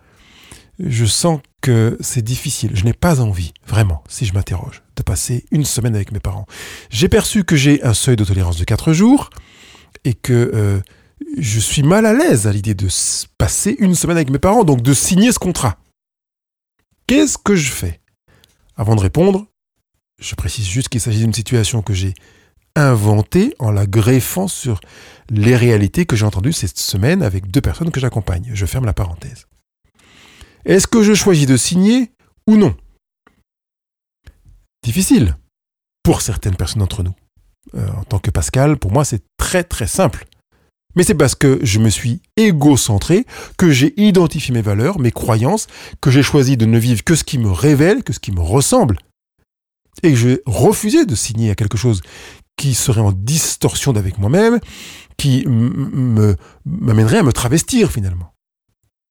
je 0.79 1.05
sens 1.05 1.41
que 1.61 1.97
c'est 2.01 2.23
difficile. 2.23 2.71
Je 2.73 2.83
n'ai 2.83 2.93
pas 2.93 3.21
envie, 3.21 3.53
vraiment, 3.67 4.03
si 4.09 4.25
je 4.25 4.33
m'interroge, 4.33 4.81
de 4.95 5.03
passer 5.03 5.45
une 5.51 5.65
semaine 5.65 5.95
avec 5.95 6.11
mes 6.11 6.19
parents. 6.19 6.45
J'ai 6.89 7.07
perçu 7.07 7.43
que 7.43 7.55
j'ai 7.55 7.83
un 7.83 7.93
seuil 7.93 8.15
de 8.15 8.25
tolérance 8.25 8.57
de 8.57 8.63
4 8.63 8.93
jours 8.93 9.29
et 10.03 10.13
que 10.13 10.51
euh, 10.53 10.79
je 11.37 11.59
suis 11.59 11.83
mal 11.83 12.05
à 12.05 12.13
l'aise 12.13 12.47
à 12.47 12.51
l'idée 12.51 12.73
de 12.73 12.87
passer 13.37 13.75
une 13.79 13.95
semaine 13.95 14.17
avec 14.17 14.29
mes 14.29 14.39
parents, 14.39 14.63
donc 14.63 14.81
de 14.81 14.93
signer 14.93 15.31
ce 15.31 15.39
contrat. 15.39 15.77
Qu'est-ce 17.07 17.37
que 17.37 17.55
je 17.55 17.71
fais? 17.71 18.01
Avant 18.75 18.95
de 18.95 19.01
répondre, 19.01 19.45
je 20.19 20.35
précise 20.35 20.67
juste 20.67 20.89
qu'il 20.89 21.01
s'agit 21.01 21.19
d'une 21.19 21.33
situation 21.33 21.81
que 21.81 21.93
j'ai 21.93 22.13
inventée 22.75 23.53
en 23.59 23.71
la 23.71 23.85
greffant 23.85 24.47
sur 24.47 24.79
les 25.29 25.55
réalités 25.55 26.05
que 26.05 26.15
j'ai 26.15 26.25
entendues 26.25 26.53
cette 26.53 26.79
semaine 26.79 27.21
avec 27.21 27.51
deux 27.51 27.61
personnes 27.61 27.91
que 27.91 27.99
j'accompagne. 27.99 28.49
Je 28.53 28.65
ferme 28.65 28.85
la 28.85 28.93
parenthèse. 28.93 29.45
Est-ce 30.65 30.87
que 30.87 31.03
je 31.03 31.13
choisis 31.13 31.45
de 31.45 31.57
signer 31.57 32.11
ou 32.47 32.57
non? 32.57 32.75
Difficile 34.83 35.35
pour 36.03 36.21
certaines 36.21 36.55
personnes 36.55 36.79
d'entre 36.79 37.03
nous. 37.03 37.15
Euh, 37.75 37.87
en 37.91 38.03
tant 38.03 38.19
que 38.19 38.31
Pascal, 38.31 38.77
pour 38.77 38.91
moi, 38.91 39.05
c'est 39.05 39.23
très 39.37 39.63
très 39.63 39.87
simple. 39.87 40.25
Mais 40.95 41.03
c'est 41.03 41.15
parce 41.15 41.35
que 41.35 41.59
je 41.63 41.79
me 41.79 41.89
suis 41.89 42.21
égocentré, 42.35 43.25
que 43.57 43.71
j'ai 43.71 43.93
identifié 44.01 44.53
mes 44.53 44.61
valeurs, 44.61 44.99
mes 44.99 45.11
croyances, 45.11 45.67
que 46.01 46.11
j'ai 46.11 46.23
choisi 46.23 46.57
de 46.57 46.65
ne 46.65 46.77
vivre 46.77 47.03
que 47.03 47.15
ce 47.15 47.23
qui 47.23 47.37
me 47.37 47.51
révèle, 47.51 48.03
que 48.03 48.13
ce 48.13 48.19
qui 48.19 48.31
me 48.31 48.41
ressemble. 48.41 48.97
Et 50.03 50.11
que 50.11 50.17
j'ai 50.17 50.41
refusé 50.45 51.05
de 51.05 51.15
signer 51.15 51.51
à 51.51 51.55
quelque 51.55 51.77
chose 51.77 52.01
qui 52.57 52.73
serait 52.73 53.01
en 53.01 53.11
distorsion 53.11 53.93
d'avec 53.93 54.17
moi-même, 54.17 54.59
qui 55.17 55.45
m'amènerait 55.47 57.19
à 57.19 57.23
me 57.23 57.33
travestir 57.33 57.91
finalement. 57.91 58.30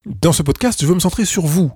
Dans 0.07 0.33
ce 0.33 0.43
podcast, 0.43 0.81
je 0.81 0.87
veux 0.87 0.95
me 0.95 1.01
centrer 1.01 1.27
sur 1.27 1.45
vous. 1.45 1.73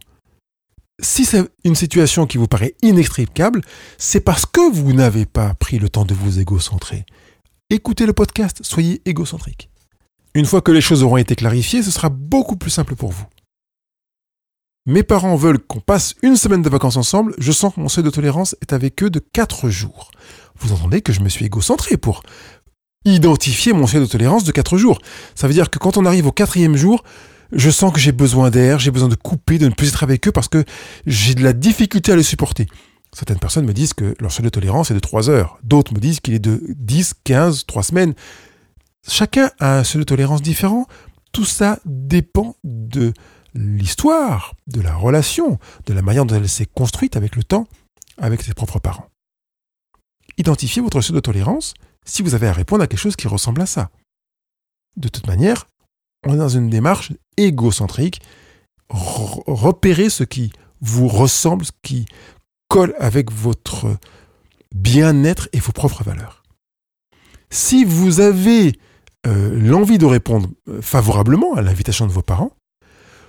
Si 0.98 1.26
c'est 1.26 1.46
une 1.64 1.74
situation 1.74 2.26
qui 2.26 2.38
vous 2.38 2.46
paraît 2.46 2.74
inextricable, 2.80 3.60
c'est 3.98 4.20
parce 4.20 4.46
que 4.46 4.72
vous 4.72 4.94
n'avez 4.94 5.26
pas 5.26 5.52
pris 5.52 5.78
le 5.78 5.90
temps 5.90 6.06
de 6.06 6.14
vous 6.14 6.40
égocentrer. 6.40 7.04
Écoutez 7.68 8.06
le 8.06 8.14
podcast, 8.14 8.60
soyez 8.62 9.02
égocentrique. 9.04 9.68
Une 10.34 10.46
fois 10.46 10.62
que 10.62 10.72
les 10.72 10.80
choses 10.80 11.02
auront 11.02 11.18
été 11.18 11.36
clarifiées, 11.36 11.82
ce 11.82 11.90
sera 11.90 12.08
beaucoup 12.08 12.56
plus 12.56 12.70
simple 12.70 12.96
pour 12.96 13.12
vous. 13.12 13.26
Mes 14.86 15.02
parents 15.02 15.36
veulent 15.36 15.58
qu'on 15.58 15.80
passe 15.80 16.14
une 16.22 16.36
semaine 16.36 16.62
de 16.62 16.70
vacances 16.70 16.96
ensemble, 16.96 17.34
je 17.36 17.52
sens 17.52 17.74
que 17.74 17.80
mon 17.80 17.88
seuil 17.90 18.04
de 18.04 18.10
tolérance 18.10 18.56
est 18.62 18.72
avec 18.72 19.02
eux 19.02 19.10
de 19.10 19.18
4 19.18 19.68
jours. 19.68 20.10
Vous 20.56 20.72
entendez 20.72 21.02
que 21.02 21.12
je 21.12 21.20
me 21.20 21.28
suis 21.28 21.44
égocentré 21.44 21.98
pour 21.98 22.22
identifier 23.04 23.74
mon 23.74 23.86
seuil 23.86 24.00
de 24.00 24.06
tolérance 24.06 24.44
de 24.44 24.52
4 24.52 24.78
jours. 24.78 24.98
Ça 25.34 25.46
veut 25.46 25.52
dire 25.52 25.68
que 25.68 25.78
quand 25.78 25.98
on 25.98 26.06
arrive 26.06 26.26
au 26.26 26.32
quatrième 26.32 26.76
jour, 26.76 27.04
je 27.54 27.70
sens 27.70 27.92
que 27.92 28.00
j'ai 28.00 28.12
besoin 28.12 28.50
d'air, 28.50 28.78
j'ai 28.78 28.90
besoin 28.90 29.08
de 29.08 29.14
couper, 29.14 29.58
de 29.58 29.68
ne 29.68 29.74
plus 29.74 29.88
être 29.88 30.02
avec 30.02 30.26
eux 30.28 30.32
parce 30.32 30.48
que 30.48 30.64
j'ai 31.06 31.34
de 31.34 31.42
la 31.42 31.52
difficulté 31.52 32.12
à 32.12 32.16
les 32.16 32.22
supporter. 32.22 32.66
Certaines 33.12 33.38
personnes 33.38 33.64
me 33.64 33.72
disent 33.72 33.94
que 33.94 34.16
leur 34.18 34.32
seuil 34.32 34.44
de 34.44 34.50
tolérance 34.50 34.90
est 34.90 34.94
de 34.94 34.98
3 34.98 35.30
heures. 35.30 35.58
D'autres 35.62 35.94
me 35.94 36.00
disent 36.00 36.20
qu'il 36.20 36.34
est 36.34 36.40
de 36.40 36.60
10, 36.68 37.14
15, 37.22 37.66
3 37.66 37.82
semaines. 37.84 38.14
Chacun 39.08 39.50
a 39.60 39.78
un 39.78 39.84
seuil 39.84 40.00
de 40.00 40.04
tolérance 40.04 40.42
différent. 40.42 40.86
Tout 41.32 41.44
ça 41.44 41.78
dépend 41.84 42.56
de 42.64 43.12
l'histoire, 43.54 44.54
de 44.66 44.80
la 44.80 44.94
relation, 44.94 45.58
de 45.86 45.94
la 45.94 46.02
manière 46.02 46.26
dont 46.26 46.34
elle 46.34 46.48
s'est 46.48 46.66
construite 46.66 47.16
avec 47.16 47.36
le 47.36 47.44
temps, 47.44 47.68
avec 48.18 48.42
ses 48.42 48.52
propres 48.52 48.80
parents. 48.80 49.06
Identifiez 50.36 50.82
votre 50.82 51.00
seuil 51.00 51.14
de 51.14 51.20
tolérance 51.20 51.74
si 52.04 52.22
vous 52.22 52.34
avez 52.34 52.48
à 52.48 52.52
répondre 52.52 52.82
à 52.82 52.88
quelque 52.88 52.98
chose 52.98 53.16
qui 53.16 53.28
ressemble 53.28 53.60
à 53.60 53.66
ça. 53.66 53.90
De 54.96 55.08
toute 55.08 55.28
manière, 55.28 55.68
on 56.26 56.34
est 56.34 56.38
dans 56.38 56.48
une 56.48 56.68
démarche 56.68 57.12
égocentrique. 57.36 58.20
repérez 58.88 60.10
ce 60.10 60.24
qui 60.24 60.52
vous 60.80 61.08
ressemble, 61.08 61.64
ce 61.64 61.72
qui 61.82 62.06
colle 62.68 62.94
avec 62.98 63.32
votre 63.32 63.96
bien-être 64.74 65.48
et 65.52 65.60
vos 65.60 65.72
propres 65.72 66.04
valeurs. 66.04 66.42
Si 67.50 67.84
vous 67.84 68.20
avez 68.20 68.78
euh, 69.26 69.58
l'envie 69.58 69.98
de 69.98 70.06
répondre 70.06 70.48
euh, 70.68 70.82
favorablement 70.82 71.54
à 71.54 71.62
l'invitation 71.62 72.06
de 72.06 72.12
vos 72.12 72.22
parents, 72.22 72.52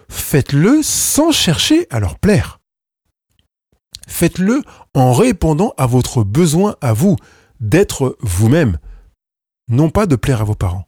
faites-le 0.10 0.82
sans 0.84 1.32
chercher 1.32 1.88
à 1.90 2.00
leur 2.00 2.20
plaire. 2.20 2.60
Faites-le 4.08 4.62
en 4.94 5.14
répondant 5.14 5.74
à 5.78 5.86
votre 5.86 6.24
besoin 6.24 6.76
à 6.82 6.94
vous 6.94 7.16
d'être 7.60 8.18
vous-même, 8.20 8.78
non 9.68 9.90
pas 9.90 10.06
de 10.06 10.16
plaire 10.16 10.42
à 10.42 10.44
vos 10.44 10.56
parents. 10.56 10.88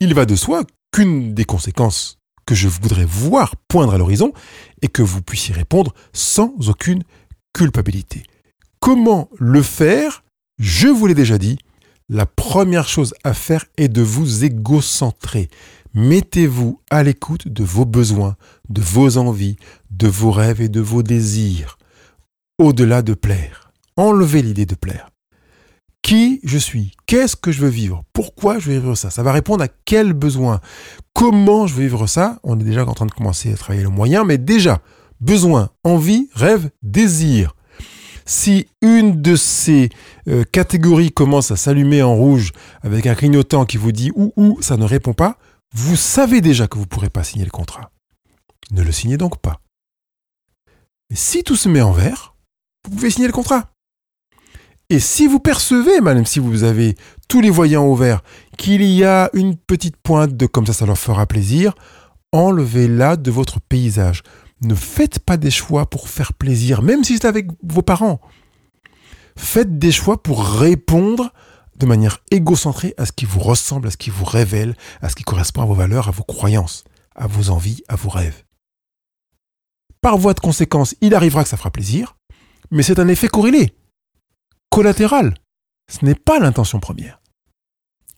Il 0.00 0.14
va 0.14 0.26
de 0.26 0.36
soi 0.36 0.64
qu'une 0.92 1.34
des 1.34 1.44
conséquences 1.44 2.18
que 2.46 2.54
je 2.54 2.68
voudrais 2.68 3.04
voir 3.04 3.54
poindre 3.68 3.94
à 3.94 3.98
l'horizon 3.98 4.32
est 4.80 4.88
que 4.88 5.02
vous 5.02 5.20
puissiez 5.20 5.54
répondre 5.54 5.92
sans 6.12 6.54
aucune 6.68 7.02
culpabilité. 7.52 8.22
Comment 8.80 9.28
le 9.38 9.62
faire? 9.62 10.22
Je 10.58 10.88
vous 10.88 11.06
l'ai 11.06 11.14
déjà 11.14 11.38
dit, 11.38 11.58
la 12.08 12.24
première 12.24 12.88
chose 12.88 13.14
à 13.24 13.34
faire 13.34 13.66
est 13.76 13.88
de 13.88 14.02
vous 14.02 14.44
égocentrer. 14.44 15.48
Mettez-vous 15.92 16.80
à 16.90 17.02
l'écoute 17.02 17.48
de 17.48 17.64
vos 17.64 17.84
besoins, 17.84 18.36
de 18.68 18.80
vos 18.80 19.16
envies, 19.16 19.56
de 19.90 20.06
vos 20.06 20.30
rêves 20.30 20.60
et 20.60 20.68
de 20.68 20.80
vos 20.80 21.02
désirs. 21.02 21.78
Au-delà 22.58 23.02
de 23.02 23.14
plaire. 23.14 23.72
Enlevez 23.96 24.42
l'idée 24.42 24.66
de 24.66 24.74
plaire. 24.74 25.08
Qui 26.06 26.38
je 26.44 26.56
suis? 26.56 26.92
Qu'est-ce 27.06 27.34
que 27.34 27.50
je 27.50 27.60
veux 27.60 27.68
vivre? 27.68 28.04
Pourquoi 28.12 28.60
je 28.60 28.70
veux 28.70 28.78
vivre 28.78 28.94
ça? 28.94 29.10
Ça 29.10 29.24
va 29.24 29.32
répondre 29.32 29.64
à 29.64 29.66
quel 29.66 30.12
besoin? 30.12 30.60
Comment 31.12 31.66
je 31.66 31.74
veux 31.74 31.82
vivre 31.82 32.06
ça? 32.06 32.38
On 32.44 32.60
est 32.60 32.62
déjà 32.62 32.86
en 32.86 32.94
train 32.94 33.06
de 33.06 33.10
commencer 33.10 33.52
à 33.52 33.56
travailler 33.56 33.82
le 33.82 33.88
moyen, 33.88 34.22
mais 34.22 34.38
déjà, 34.38 34.80
besoin, 35.18 35.70
envie, 35.82 36.30
rêve, 36.32 36.70
désir. 36.80 37.56
Si 38.24 38.68
une 38.82 39.20
de 39.20 39.34
ces 39.34 39.88
euh, 40.28 40.44
catégories 40.44 41.10
commence 41.10 41.50
à 41.50 41.56
s'allumer 41.56 42.04
en 42.04 42.14
rouge 42.14 42.52
avec 42.82 43.06
un 43.06 43.16
clignotant 43.16 43.64
qui 43.64 43.76
vous 43.76 43.90
dit 43.90 44.12
ou 44.14 44.32
ou 44.36 44.62
ça 44.62 44.76
ne 44.76 44.84
répond 44.84 45.12
pas, 45.12 45.38
vous 45.74 45.96
savez 45.96 46.40
déjà 46.40 46.68
que 46.68 46.76
vous 46.76 46.84
ne 46.84 46.88
pourrez 46.88 47.10
pas 47.10 47.24
signer 47.24 47.44
le 47.44 47.50
contrat. 47.50 47.90
Ne 48.70 48.84
le 48.84 48.92
signez 48.92 49.16
donc 49.16 49.40
pas. 49.40 49.58
Si 51.12 51.42
tout 51.42 51.56
se 51.56 51.68
met 51.68 51.82
en 51.82 51.90
vert, 51.90 52.36
vous 52.84 52.94
pouvez 52.94 53.10
signer 53.10 53.26
le 53.26 53.32
contrat. 53.32 53.72
Et 54.88 55.00
si 55.00 55.26
vous 55.26 55.40
percevez, 55.40 56.00
même 56.00 56.24
si 56.26 56.38
vous 56.38 56.62
avez 56.62 56.94
tous 57.28 57.40
les 57.40 57.50
voyants 57.50 57.84
au 57.84 57.96
vert, 57.96 58.22
qu'il 58.56 58.82
y 58.82 59.04
a 59.04 59.30
une 59.32 59.56
petite 59.56 59.96
pointe 59.96 60.36
de 60.36 60.46
comme 60.46 60.66
ça, 60.66 60.72
ça 60.72 60.86
leur 60.86 60.98
fera 60.98 61.26
plaisir, 61.26 61.74
enlevez-la 62.32 63.16
de 63.16 63.30
votre 63.30 63.60
paysage. 63.60 64.22
Ne 64.62 64.74
faites 64.74 65.18
pas 65.18 65.36
des 65.36 65.50
choix 65.50 65.90
pour 65.90 66.08
faire 66.08 66.32
plaisir, 66.32 66.82
même 66.82 67.02
si 67.02 67.14
c'est 67.14 67.26
avec 67.26 67.48
vos 67.62 67.82
parents. 67.82 68.20
Faites 69.36 69.78
des 69.78 69.92
choix 69.92 70.22
pour 70.22 70.44
répondre 70.44 71.32
de 71.76 71.86
manière 71.86 72.22
égocentrée 72.30 72.94
à 72.96 73.06
ce 73.06 73.12
qui 73.12 73.26
vous 73.26 73.40
ressemble, 73.40 73.88
à 73.88 73.90
ce 73.90 73.96
qui 73.96 74.10
vous 74.10 74.24
révèle, 74.24 74.76
à 75.02 75.08
ce 75.08 75.16
qui 75.16 75.24
correspond 75.24 75.62
à 75.62 75.66
vos 75.66 75.74
valeurs, 75.74 76.08
à 76.08 76.12
vos 76.12 76.22
croyances, 76.22 76.84
à 77.14 77.26
vos 77.26 77.50
envies, 77.50 77.82
à 77.88 77.96
vos 77.96 78.08
rêves. 78.08 78.44
Par 80.00 80.16
voie 80.16 80.32
de 80.32 80.40
conséquence, 80.40 80.94
il 81.00 81.14
arrivera 81.14 81.42
que 81.42 81.48
ça 81.48 81.56
fera 81.56 81.70
plaisir, 81.70 82.16
mais 82.70 82.82
c'est 82.82 82.98
un 82.98 83.08
effet 83.08 83.28
corrélé, 83.28 83.74
collatéral. 84.70 85.34
Ce 85.90 86.04
n'est 86.04 86.14
pas 86.14 86.38
l'intention 86.38 86.80
première. 86.80 87.20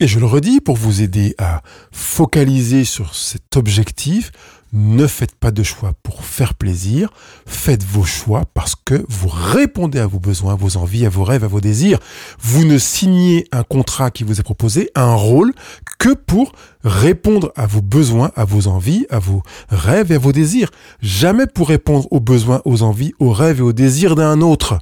Et 0.00 0.06
je 0.06 0.20
le 0.20 0.26
redis, 0.26 0.60
pour 0.60 0.76
vous 0.76 1.02
aider 1.02 1.34
à 1.38 1.62
focaliser 1.90 2.84
sur 2.84 3.16
cet 3.16 3.56
objectif, 3.56 4.30
ne 4.72 5.06
faites 5.08 5.34
pas 5.34 5.50
de 5.50 5.64
choix 5.64 5.92
pour 6.04 6.24
faire 6.24 6.54
plaisir, 6.54 7.10
faites 7.46 7.82
vos 7.82 8.04
choix 8.04 8.44
parce 8.54 8.76
que 8.76 9.04
vous 9.08 9.28
répondez 9.28 9.98
à 9.98 10.06
vos 10.06 10.20
besoins, 10.20 10.52
à 10.52 10.56
vos 10.56 10.76
envies, 10.76 11.04
à 11.04 11.08
vos 11.08 11.24
rêves, 11.24 11.42
à 11.42 11.48
vos 11.48 11.60
désirs. 11.60 11.98
Vous 12.38 12.64
ne 12.64 12.78
signez 12.78 13.46
un 13.50 13.64
contrat 13.64 14.12
qui 14.12 14.22
vous 14.22 14.38
est 14.38 14.44
proposé, 14.44 14.90
un 14.94 15.14
rôle, 15.14 15.52
que 15.98 16.14
pour 16.14 16.52
répondre 16.84 17.50
à 17.56 17.66
vos 17.66 17.82
besoins, 17.82 18.30
à 18.36 18.44
vos 18.44 18.68
envies, 18.68 19.06
à 19.10 19.18
vos 19.18 19.42
rêves 19.68 20.12
et 20.12 20.16
à 20.16 20.20
vos 20.20 20.32
désirs. 20.32 20.70
Jamais 21.00 21.46
pour 21.46 21.68
répondre 21.68 22.06
aux 22.12 22.20
besoins, 22.20 22.62
aux 22.64 22.82
envies, 22.82 23.14
aux 23.18 23.32
rêves 23.32 23.58
et 23.58 23.62
aux 23.62 23.72
désirs 23.72 24.14
d'un 24.14 24.40
autre 24.42 24.78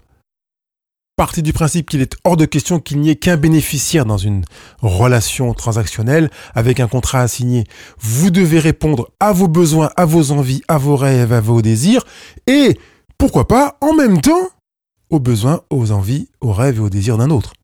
partie 1.17 1.43
du 1.43 1.55
principe 1.55 1.89
qu'il 1.89 2.03
est 2.03 2.15
hors 2.25 2.37
de 2.37 2.45
question 2.45 2.79
qu'il 2.79 3.01
n'y 3.01 3.09
ait 3.11 3.17
qu'un 3.17 3.39
bénéficiaire 3.39 4.05
dans 4.05 4.19
une 4.19 4.45
relation 4.81 5.55
transactionnelle 5.55 6.31
avec 6.55 6.79
un 6.79 6.89
contrat 6.89 7.23
à 7.23 7.29
signer. 7.29 7.65
Vous 7.99 8.31
devez 8.31 8.59
répondre 8.59 9.11
à 9.19 9.33
vos 9.33 9.49
besoins, 9.49 9.91
à 9.97 10.05
vos 10.05 10.31
envies, 10.31 10.63
à 10.69 10.77
vos 10.77 10.97
rêves, 10.97 11.33
à 11.33 11.41
vos 11.41 11.63
désirs 11.63 12.05
et, 12.47 12.79
pourquoi 13.19 13.49
pas, 13.49 13.79
en 13.81 13.95
même 13.95 14.21
temps, 14.21 14.51
aux 15.09 15.21
besoins, 15.21 15.63
aux 15.71 15.91
envies, 15.91 16.29
aux 16.41 16.53
rêves 16.53 16.77
et 16.77 16.81
aux 16.81 16.91
désirs 16.91 17.17
d'un 17.17 17.31
autre. 17.31 17.55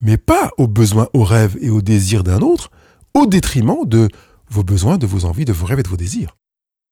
Mais 0.00 0.16
pas 0.16 0.50
aux 0.56 0.68
besoins, 0.68 1.08
aux 1.12 1.24
rêves 1.24 1.58
et 1.60 1.70
aux 1.70 1.82
désirs 1.82 2.24
d'un 2.24 2.40
autre 2.40 2.70
au 3.14 3.26
détriment 3.26 3.84
de 3.84 4.08
vos 4.48 4.62
besoins, 4.62 4.96
de 4.96 5.06
vos 5.06 5.24
envies, 5.24 5.44
de 5.44 5.52
vos 5.52 5.66
rêves 5.66 5.80
et 5.80 5.82
de 5.82 5.88
vos 5.88 5.96
désirs. 5.96 6.36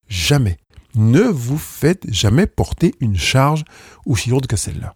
Jamais. 0.08 0.56
Ne 0.94 1.22
vous 1.22 1.58
faites 1.58 2.12
jamais 2.12 2.46
porter 2.46 2.94
une 3.00 3.16
charge 3.16 3.62
aussi 4.06 4.30
lourde 4.30 4.46
que 4.46 4.56
celle-là. 4.56 4.94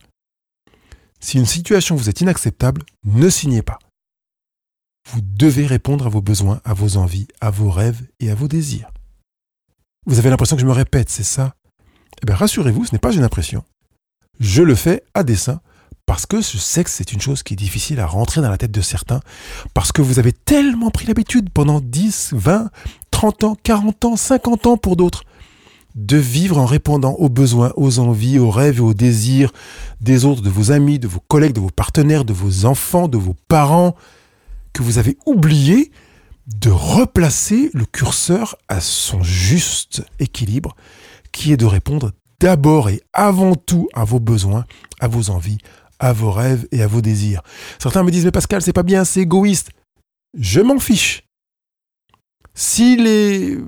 Si 1.23 1.39
une 1.39 1.47
situation 1.47 1.95
vous 1.95 2.09
est 2.09 2.21
inacceptable, 2.21 2.83
ne 3.05 3.31
signez 3.31 3.63
pas. 3.63 3.79
Vous 5.09 5.21
devez 5.23 5.67
répondre 5.67 6.07
à 6.07 6.09
vos 6.09 6.21
besoins, 6.21 6.61
à 6.65 6.75
vos 6.75 6.97
envies, 6.97 7.29
à 7.41 7.51
vos 7.51 7.71
rêves 7.71 8.03
et 8.19 8.31
à 8.31 8.35
vos 8.35 8.49
désirs. 8.49 8.91
Vous 10.07 10.19
avez 10.19 10.31
l'impression 10.31 10.57
que 10.57 10.63
je 10.63 10.67
me 10.67 10.73
répète, 10.73 11.11
c'est 11.11 11.23
ça? 11.23 11.55
Eh 12.23 12.27
bien 12.27 12.35
rassurez-vous, 12.35 12.87
ce 12.87 12.93
n'est 12.93 12.99
pas 12.99 13.13
une 13.13 13.23
impression. 13.23 13.65
Je 14.41 14.63
le 14.63 14.75
fais 14.75 15.05
à 15.15 15.23
dessein 15.23 15.61
parce 16.07 16.27
que 16.27 16.43
sais 16.43 16.83
que 16.83 16.91
c'est 16.91 17.13
une 17.13 17.21
chose 17.21 17.43
qui 17.43 17.55
est 17.55 17.57
difficile 17.57 18.01
à 18.01 18.07
rentrer 18.07 18.41
dans 18.41 18.51
la 18.51 18.59
tête 18.59 18.73
de 18.73 18.81
certains, 18.81 19.21
parce 19.73 19.93
que 19.93 20.03
vous 20.03 20.19
avez 20.19 20.33
tellement 20.33 20.91
pris 20.91 21.07
l'habitude 21.07 21.49
pendant 21.51 21.81
10, 21.81 22.33
20, 22.33 22.71
30 23.13 23.45
ans, 23.45 23.57
40 23.63 24.05
ans, 24.05 24.17
50 24.17 24.67
ans 24.67 24.77
pour 24.77 24.97
d'autres, 24.97 25.23
de 25.95 26.17
vivre 26.17 26.59
en 26.59 26.67
répondant 26.67 27.13
aux 27.15 27.29
besoins, 27.29 27.73
aux 27.77 27.99
envies, 27.99 28.39
aux 28.39 28.51
rêves 28.51 28.79
et 28.79 28.83
aux 28.83 28.95
désirs 28.95 29.53
des 30.01 30.25
autres, 30.25 30.43
de 30.43 30.51
vos 30.51 30.73
amis, 30.73 30.99
de 30.99 31.09
vos 31.09 31.21
collègues, 31.21 31.53
de 31.53 31.61
vos 31.61 31.71
partenaires, 31.71 32.25
de 32.25 32.33
vos 32.33 32.65
enfants, 32.65 33.09
de 33.09 33.19
vos 33.19 33.37
parents, 33.49 33.95
que 34.73 34.83
vous 34.83 34.99
avez 34.99 35.19
oublié 35.27 35.91
de 36.47 36.71
replacer 36.71 37.71
le 37.73 37.85
curseur 37.85 38.57
à 38.69 38.81
son 38.81 39.23
juste 39.23 40.05
équilibre, 40.19 40.75
qui 41.31 41.53
est 41.53 41.57
de 41.57 41.67
répondre 41.67 42.13
d'abord 42.41 42.89
et 42.89 43.03
avant 43.13 43.55
tout 43.55 43.89
à 43.95 44.05
vos 44.05 44.19
besoins, 44.19 44.65
à 45.01 45.09
vos 45.09 45.31
envies, 45.31 45.59
à 45.99 46.13
vos 46.13 46.33
rêves 46.33 46.67
et 46.73 46.83
à 46.83 46.87
vos 46.87 47.01
désirs. 47.01 47.43
Certains 47.79 48.03
me 48.03 48.11
disent 48.11 48.25
mais 48.25 48.33
Pascal, 48.33 48.63
c'est 48.63 48.73
pas 48.73 48.83
bien, 48.83 49.05
c'est 49.05 49.21
égoïste. 49.21 49.71
Je 50.37 50.61
m'en 50.61 50.79
fiche. 50.79 51.23
S'il 52.55 53.07
est 53.07 53.59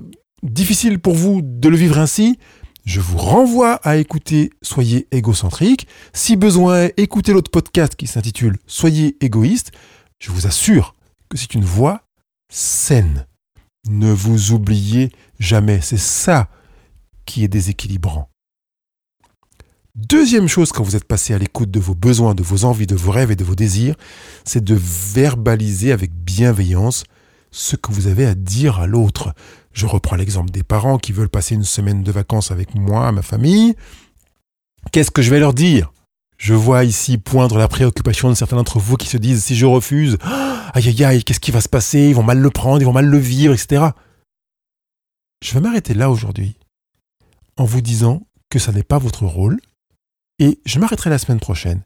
difficile 0.45 0.99
pour 0.99 1.15
vous 1.15 1.41
de 1.43 1.69
le 1.69 1.77
vivre 1.77 1.99
ainsi, 1.99 2.37
je 2.85 2.99
vous 2.99 3.17
renvoie 3.17 3.75
à 3.83 3.97
écouter 3.97 4.51
Soyez 4.61 5.07
égocentrique. 5.11 5.87
Si 6.13 6.35
besoin, 6.35 6.89
écoutez 6.97 7.33
l'autre 7.33 7.51
podcast 7.51 7.95
qui 7.95 8.07
s'intitule 8.07 8.57
Soyez 8.67 9.17
égoïste. 9.21 9.71
Je 10.19 10.31
vous 10.31 10.45
assure 10.45 10.95
que 11.29 11.37
c'est 11.37 11.55
une 11.55 11.65
voie 11.65 12.03
saine. 12.49 13.25
Ne 13.89 14.11
vous 14.11 14.51
oubliez 14.51 15.11
jamais, 15.39 15.81
c'est 15.81 15.97
ça 15.97 16.47
qui 17.25 17.43
est 17.43 17.47
déséquilibrant. 17.47 18.29
Deuxième 19.95 20.47
chose 20.47 20.71
quand 20.71 20.83
vous 20.83 20.95
êtes 20.95 21.05
passé 21.05 21.33
à 21.33 21.37
l'écoute 21.37 21.71
de 21.71 21.79
vos 21.79 21.95
besoins, 21.95 22.35
de 22.35 22.43
vos 22.43 22.65
envies, 22.65 22.85
de 22.85 22.95
vos 22.95 23.11
rêves 23.11 23.31
et 23.31 23.35
de 23.35 23.43
vos 23.43 23.55
désirs, 23.55 23.95
c'est 24.43 24.63
de 24.63 24.75
verbaliser 24.75 25.91
avec 25.91 26.13
bienveillance 26.13 27.05
ce 27.49 27.77
que 27.77 27.93
vous 27.93 28.07
avez 28.07 28.25
à 28.25 28.35
dire 28.35 28.79
à 28.79 28.87
l'autre. 28.87 29.33
Je 29.75 29.85
reprends 29.85 30.15
l'exemple 30.15 30.51
des 30.51 30.63
parents 30.63 30.97
qui 30.97 31.11
veulent 31.11 31.29
passer 31.29 31.53
une 31.53 31.65
semaine 31.65 32.01
de 32.01 32.11
vacances 32.11 32.49
avec 32.49 32.75
moi, 32.75 33.11
ma 33.11 33.21
famille. 33.21 33.75
Qu'est-ce 34.93 35.11
que 35.11 35.21
je 35.21 35.29
vais 35.29 35.39
leur 35.39 35.53
dire? 35.53 35.91
Je 36.37 36.53
vois 36.53 36.85
ici 36.85 37.17
poindre 37.17 37.57
la 37.57 37.67
préoccupation 37.67 38.29
de 38.29 38.35
certains 38.35 38.55
d'entre 38.55 38.79
vous 38.79 38.95
qui 38.95 39.09
se 39.09 39.17
disent 39.17 39.43
si 39.43 39.53
je 39.53 39.65
refuse, 39.65 40.17
aïe 40.73 40.87
aïe 40.87 41.03
aïe, 41.03 41.23
qu'est-ce 41.25 41.41
qui 41.41 41.51
va 41.51 41.59
se 41.59 41.67
passer? 41.67 42.07
Ils 42.07 42.15
vont 42.15 42.23
mal 42.23 42.39
le 42.39 42.49
prendre, 42.49 42.81
ils 42.81 42.85
vont 42.85 42.93
mal 42.93 43.05
le 43.05 43.17
vivre, 43.17 43.53
etc. 43.53 43.87
Je 45.43 45.53
vais 45.53 45.59
m'arrêter 45.59 45.93
là 45.93 46.09
aujourd'hui 46.09 46.57
en 47.57 47.65
vous 47.65 47.81
disant 47.81 48.25
que 48.49 48.59
ça 48.59 48.71
n'est 48.71 48.83
pas 48.83 48.97
votre 48.97 49.25
rôle 49.25 49.59
et 50.39 50.61
je 50.65 50.79
m'arrêterai 50.79 51.09
la 51.09 51.17
semaine 51.17 51.41
prochaine 51.41 51.83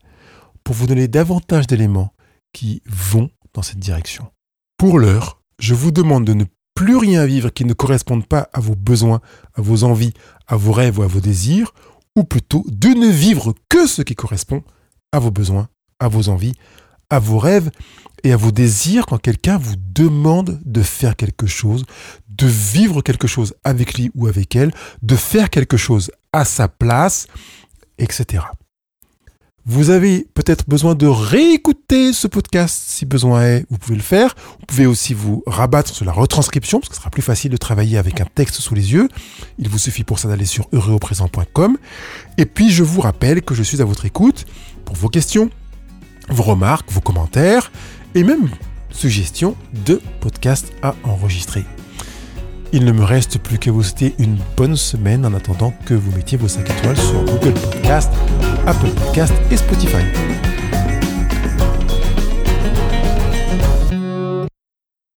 pour 0.63 0.75
vous 0.75 0.85
donner 0.85 1.07
davantage 1.07 1.65
d'éléments 1.65 2.13
qui 2.53 2.83
vont 2.85 3.31
dans 3.55 3.63
cette 3.63 3.79
direction. 3.79 4.31
Pour 4.77 4.99
l'heure, 4.99 5.41
je 5.57 5.73
vous 5.73 5.91
demande 5.91 6.25
de 6.25 6.33
ne 6.33 6.45
plus 6.79 6.95
rien 6.95 7.25
vivre 7.25 7.49
qui 7.49 7.65
ne 7.65 7.73
corresponde 7.73 8.25
pas 8.25 8.47
à 8.53 8.61
vos 8.61 8.73
besoins, 8.73 9.19
à 9.53 9.61
vos 9.61 9.83
envies, 9.83 10.13
à 10.47 10.55
vos 10.55 10.71
rêves 10.71 10.97
ou 10.97 11.03
à 11.03 11.07
vos 11.07 11.19
désirs, 11.19 11.73
ou 12.15 12.23
plutôt 12.23 12.63
de 12.69 12.87
ne 12.87 13.09
vivre 13.09 13.53
que 13.67 13.85
ce 13.85 14.01
qui 14.01 14.15
correspond 14.15 14.63
à 15.11 15.19
vos 15.19 15.29
besoins, 15.29 15.67
à 15.99 16.07
vos 16.07 16.29
envies, 16.29 16.53
à 17.09 17.19
vos 17.19 17.37
rêves 17.37 17.69
et 18.23 18.31
à 18.31 18.37
vos 18.37 18.51
désirs 18.51 19.07
quand 19.07 19.17
quelqu'un 19.17 19.57
vous 19.57 19.75
demande 19.93 20.61
de 20.63 20.81
faire 20.81 21.17
quelque 21.17 21.47
chose, 21.47 21.83
de 22.29 22.47
vivre 22.47 23.01
quelque 23.01 23.27
chose 23.27 23.55
avec 23.65 23.95
lui 23.95 24.09
ou 24.15 24.27
avec 24.27 24.55
elle, 24.55 24.71
de 25.01 25.17
faire 25.17 25.49
quelque 25.49 25.75
chose 25.75 26.11
à 26.31 26.45
sa 26.45 26.69
place, 26.69 27.27
etc. 27.97 28.43
Vous 29.71 29.91
avez 29.91 30.25
peut-être 30.33 30.67
besoin 30.67 30.95
de 30.95 31.05
réécouter 31.05 32.11
ce 32.11 32.25
podcast 32.25 32.75
si 32.87 33.05
besoin 33.05 33.43
est, 33.43 33.65
vous 33.69 33.77
pouvez 33.77 33.97
le 33.97 34.01
faire. 34.01 34.33
Vous 34.59 34.65
pouvez 34.65 34.87
aussi 34.87 35.13
vous 35.13 35.43
rabattre 35.45 35.93
sur 35.93 36.05
la 36.05 36.11
retranscription 36.11 36.79
parce 36.79 36.89
que 36.89 36.95
ce 36.95 37.01
sera 37.01 37.11
plus 37.11 37.21
facile 37.21 37.51
de 37.51 37.57
travailler 37.57 37.99
avec 37.99 38.19
un 38.19 38.25
texte 38.25 38.61
sous 38.61 38.73
les 38.73 38.93
yeux. 38.93 39.09
Il 39.59 39.69
vous 39.69 39.77
suffit 39.77 40.03
pour 40.03 40.17
ça 40.17 40.27
d'aller 40.27 40.45
sur 40.45 40.67
heureauprésent.com. 40.73 41.77
Et 42.39 42.47
puis 42.47 42.71
je 42.71 42.81
vous 42.81 43.01
rappelle 43.01 43.43
que 43.43 43.53
je 43.53 43.61
suis 43.61 43.79
à 43.79 43.85
votre 43.85 44.05
écoute 44.05 44.47
pour 44.85 44.95
vos 44.95 45.07
questions, 45.07 45.51
vos 46.29 46.41
remarques, 46.41 46.91
vos 46.91 47.01
commentaires 47.01 47.71
et 48.15 48.23
même 48.23 48.49
suggestions 48.89 49.55
de 49.85 50.01
podcasts 50.19 50.73
à 50.81 50.95
enregistrer. 51.03 51.63
Il 52.71 52.85
ne 52.85 52.91
me 52.91 53.03
reste 53.03 53.39
plus 53.39 53.57
qu'à 53.57 53.71
vous 53.71 53.81
souhaiter 53.81 54.13
une 54.19 54.37
bonne 54.55 54.75
semaine 54.75 55.25
en 55.25 55.33
attendant 55.33 55.73
que 55.85 55.95
vous 55.95 56.11
mettiez 56.15 56.37
vos 56.37 56.47
5 56.47 56.69
étoiles 56.69 56.97
sur 56.97 57.25
Google 57.25 57.53
Podcast, 57.53 58.11
Apple 58.67 58.89
Podcast 58.91 59.33
et 59.49 59.57
Spotify. 59.57 60.03